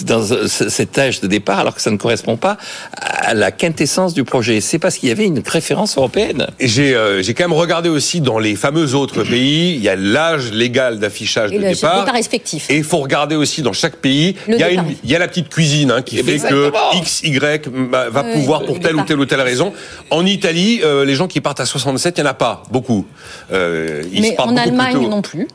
dans 0.01 0.23
cet 0.47 0.97
âge 0.97 1.19
de 1.21 1.27
départ 1.27 1.59
alors 1.59 1.75
que 1.75 1.81
ça 1.81 1.91
ne 1.91 1.97
correspond 1.97 2.37
pas 2.37 2.57
à 2.93 3.33
la 3.33 3.51
quintessence 3.51 4.13
du 4.13 4.23
projet? 4.23 4.61
C'est 4.61 4.79
parce 4.79 4.97
qu'il 4.97 5.09
y 5.09 5.11
avait 5.11 5.25
une 5.25 5.41
référence 5.45 5.97
européenne. 5.97 6.47
J'ai 6.59 6.95
euh, 6.95 7.21
j'ai 7.21 7.33
quand 7.33 7.43
même 7.43 7.57
regardé 7.57 7.89
aussi 7.89 8.21
dans 8.21 8.39
les 8.39 8.55
fameux 8.55 8.95
autres 8.95 9.23
pays, 9.23 9.75
il 9.75 9.81
y 9.81 9.89
a 9.89 9.95
l'âge 9.95 10.51
légal 10.51 10.99
d'affichage 10.99 11.51
de 11.51 11.57
départ. 11.57 12.01
départ 12.01 12.13
respectif. 12.13 12.69
Et 12.69 12.77
il 12.77 12.83
faut 12.83 12.99
regarder 12.99 13.35
aussi 13.35 13.61
dans 13.61 13.73
chaque 13.73 13.97
pays, 13.97 14.35
il 14.47 14.55
y, 14.55 14.63
a 14.63 14.69
une, 14.69 14.83
il 15.03 15.09
y 15.09 15.15
a 15.15 15.19
la 15.19 15.27
petite 15.27 15.49
cuisine 15.49 15.91
hein, 15.91 16.01
qui 16.01 16.17
fait 16.17 16.39
que 16.39 16.71
X, 16.97 17.21
Y 17.23 17.67
va 17.67 18.23
pouvoir 18.23 18.63
pour 18.63 18.79
telle 18.79 18.95
ou 18.95 19.03
telle 19.03 19.19
ou 19.19 19.25
telle 19.25 19.41
raison. 19.41 19.73
En 20.09 20.25
Italie, 20.25 20.81
euh, 20.83 21.05
les 21.05 21.15
gens 21.15 21.27
qui 21.27 21.41
partent 21.41 21.59
à 21.59 21.65
67, 21.65 22.17
il 22.17 22.21
n'y 22.21 22.27
en 22.27 22.31
a 22.31 22.33
pas 22.33 22.63
beaucoup. 22.71 23.05
ils 23.51 24.21
Mais 24.21 24.35
en 24.39 24.55
Allemagne 24.55 25.07
non 25.07 25.21
plus. 25.21 25.47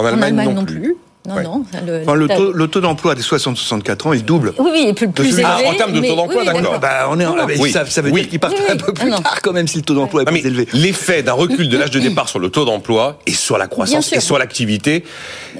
En 0.00 0.22
Allemagne, 0.22 0.54
non, 0.54 0.64
plus. 0.64 0.96
Non, 1.28 1.34
non. 1.42 1.64
Le, 1.86 2.00
enfin, 2.00 2.14
le, 2.14 2.28
taux, 2.28 2.52
le 2.52 2.68
taux 2.68 2.80
d'emploi 2.80 3.14
des 3.14 3.20
60-64 3.20 4.08
ans, 4.08 4.12
il 4.14 4.24
double. 4.24 4.54
Oui, 4.58 4.70
oui, 4.72 4.80
il 4.84 4.88
est 4.88 4.94
plus, 4.94 5.08
plus 5.08 5.28
élevé. 5.28 5.42
Ah, 5.44 5.58
en 5.66 5.74
termes 5.74 5.92
de 5.92 6.00
taux 6.00 6.16
d'emploi, 6.16 6.44
d'accord. 6.44 6.80
Bah, 6.80 7.08
on 7.10 7.20
est, 7.20 7.26
en, 7.26 7.36
oui. 7.58 7.70
ça, 7.70 7.84
ça, 7.84 8.00
veut 8.00 8.10
dire 8.10 8.26
qu'il 8.26 8.40
partent 8.40 8.56
un 8.70 8.76
peu 8.76 8.94
plus 8.94 9.10
tard 9.10 9.42
quand 9.42 9.52
même 9.52 9.68
si 9.68 9.76
le 9.76 9.82
taux 9.82 9.94
d'emploi 9.94 10.22
est 10.22 10.24
plus 10.24 10.46
élevé. 10.46 10.66
L'effet 10.72 11.22
d'un 11.22 11.34
recul 11.34 11.68
de 11.68 11.76
l'âge 11.76 11.90
de 11.90 12.00
départ 12.00 12.30
sur 12.30 12.38
le 12.38 12.48
taux 12.48 12.64
d'emploi 12.64 13.18
et 13.26 13.32
sur 13.32 13.58
la 13.58 13.66
croissance 13.66 14.12
et 14.14 14.20
sur 14.20 14.38
l'activité. 14.38 15.04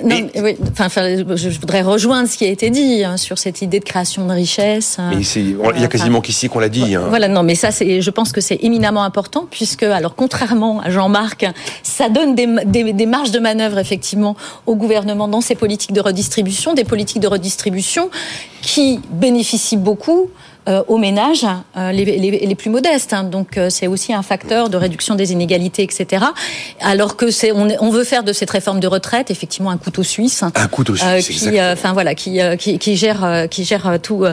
Oui, 0.03 0.25
enfin, 0.73 0.89
je 0.89 1.61
voudrais 1.61 1.83
rejoindre 1.83 2.27
ce 2.27 2.39
qui 2.39 2.47
a 2.47 2.49
été 2.49 2.71
dit 2.71 3.05
hein, 3.05 3.19
sur 3.19 3.37
cette 3.39 3.61
idée 3.61 3.81
de 3.81 3.85
création 3.85 4.27
de 4.27 4.33
richesse. 4.33 4.97
Hein. 4.99 5.11
Mais 5.15 5.23
il 5.23 5.81
y 5.81 5.85
a 5.85 5.89
quasiment 5.89 6.23
qu'ici 6.23 6.49
qu'on 6.49 6.61
l'a 6.61 6.71
dit. 6.71 6.95
Hein. 6.95 7.05
Voilà, 7.09 7.29
non, 7.29 7.43
mais 7.43 7.55
ça, 7.55 7.71
c'est, 7.71 8.01
je 8.01 8.11
pense 8.11 8.33
que 8.33 8.41
c'est 8.41 8.61
éminemment 8.63 9.05
important 9.05 9.47
puisque, 9.51 9.83
alors, 9.83 10.15
contrairement 10.15 10.81
à 10.81 10.89
Jean-Marc, 10.89 11.47
ça 11.83 12.09
donne 12.09 12.35
des, 12.35 12.47
des, 12.65 12.95
des 12.95 13.07
marges 13.07 13.31
de 13.31 13.41
manœuvre 13.41 13.79
effectivement 13.79 14.37
au 14.67 14.75
gouvernement 14.75 15.29
dans 15.29 15.43
ses 15.51 15.57
politiques 15.57 15.93
de 15.93 16.01
redistribution 16.01 16.75
des 16.75 16.85
politiques 16.85 17.19
de 17.21 17.27
redistribution 17.27 18.09
qui 18.63 19.01
bénéficient 19.11 19.77
beaucoup 19.77 20.31
euh, 20.69 20.85
aux 20.87 20.99
ménages 20.99 21.47
euh, 21.77 21.91
les, 21.91 22.05
les, 22.05 22.55
plus 22.55 22.71
modestes. 22.71 23.13
Hein. 23.13 23.25
Donc 23.25 23.59
euh, 23.59 23.69
c'est 23.69 23.89
aussi 23.89 24.13
un 24.13 24.23
facteur 24.23 24.69
de 24.69 24.77
réduction 24.77 25.17
des 25.17 25.33
inégalités, 25.33 25.83
etc. 25.83 26.25
Alors 26.81 27.17
que 27.17 27.33
c'est 27.33 27.51
on, 27.51 27.67
on, 27.81 27.91
veut 27.91 28.05
faire 28.05 28.23
de 28.23 28.33
cette 28.33 28.51
réforme 28.51 28.79
de 28.79 28.87
retraite 28.87 29.33
effectivement 29.33 29.71
un 29.71 29.79
couteau 29.79 30.05
suisse. 30.05 30.45
Un 30.55 30.69
couteau 30.69 30.95
suisse. 30.95 31.27
qui, 31.27 31.61
enfin 31.61 31.93
voilà, 31.95 32.15
qui, 32.15 32.39
qui, 32.59 32.79
qui, 32.79 32.95
gère 32.97 33.49
qui 33.51 33.65
gère 33.65 33.99
tout, 34.01 34.25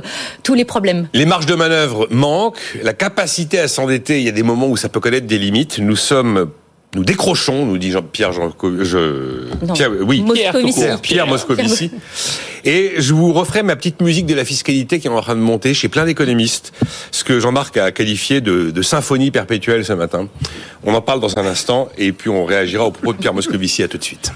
tous 0.44 0.54
les 0.54 0.66
problèmes. 0.66 1.08
Les 1.14 1.26
marges 1.26 1.48
de 1.48 1.56
manœuvre 1.56 2.08
manquent. 2.12 2.78
La 2.84 2.94
capacité 2.94 3.58
à 3.58 3.68
s'endetter, 3.68 4.20
il 4.20 4.26
y 4.26 4.30
a 4.30 4.34
des 4.34 4.44
moments 4.44 4.68
où 4.68 4.78
ça 4.78 4.90
peut 4.90 5.00
connaître 5.00 5.26
des 5.26 5.40
limites. 5.40 5.80
Nous 5.80 5.96
sommes 5.96 6.52
nous 6.96 7.04
décrochons, 7.04 7.66
nous 7.66 7.78
dit 7.78 7.92
Jean 7.92 8.02
Pierre 8.02 8.32
Jean 8.32 8.52
je 8.82 9.54
Pierre, 9.74 9.92
oui 10.02 10.22
Moscovici. 10.22 10.86
Pierre, 11.02 11.28
Moscovici. 11.28 11.92
Et 12.64 12.94
je 12.98 13.14
vous 13.14 13.34
referai 13.34 13.62
ma 13.62 13.76
petite 13.76 14.02
musique 14.02 14.26
de 14.26 14.34
la 14.34 14.46
fiscalité 14.46 15.00
qui 15.00 15.08
est 15.08 15.12
en 15.12 15.22
train 15.22 15.36
de 15.36 15.42
monter 15.42 15.74
chez 15.74 15.90
plein 15.90 16.06
d'économistes, 16.06 16.74
ce 17.12 17.24
que 17.24 17.40
Jean-Marc 17.40 17.78
a 17.78 17.92
qualifié 17.92 18.42
de, 18.42 18.72
de, 18.72 18.82
symphonie 18.82 19.32
perpétuelle 19.32 19.86
ce 19.86 19.94
matin. 19.94 20.28
On 20.84 20.94
en 20.94 21.02
parle 21.02 21.20
dans 21.20 21.38
un 21.38 21.46
instant 21.46 21.90
et 21.98 22.12
puis 22.12 22.30
on 22.30 22.46
réagira 22.46 22.86
au 22.86 22.92
propos 22.92 23.14
de 23.14 23.18
Pierre 23.20 23.34
Moscovici. 23.34 23.84
À 23.84 23.88
tout 23.88 23.98
de 23.98 24.04
suite. 24.04 24.32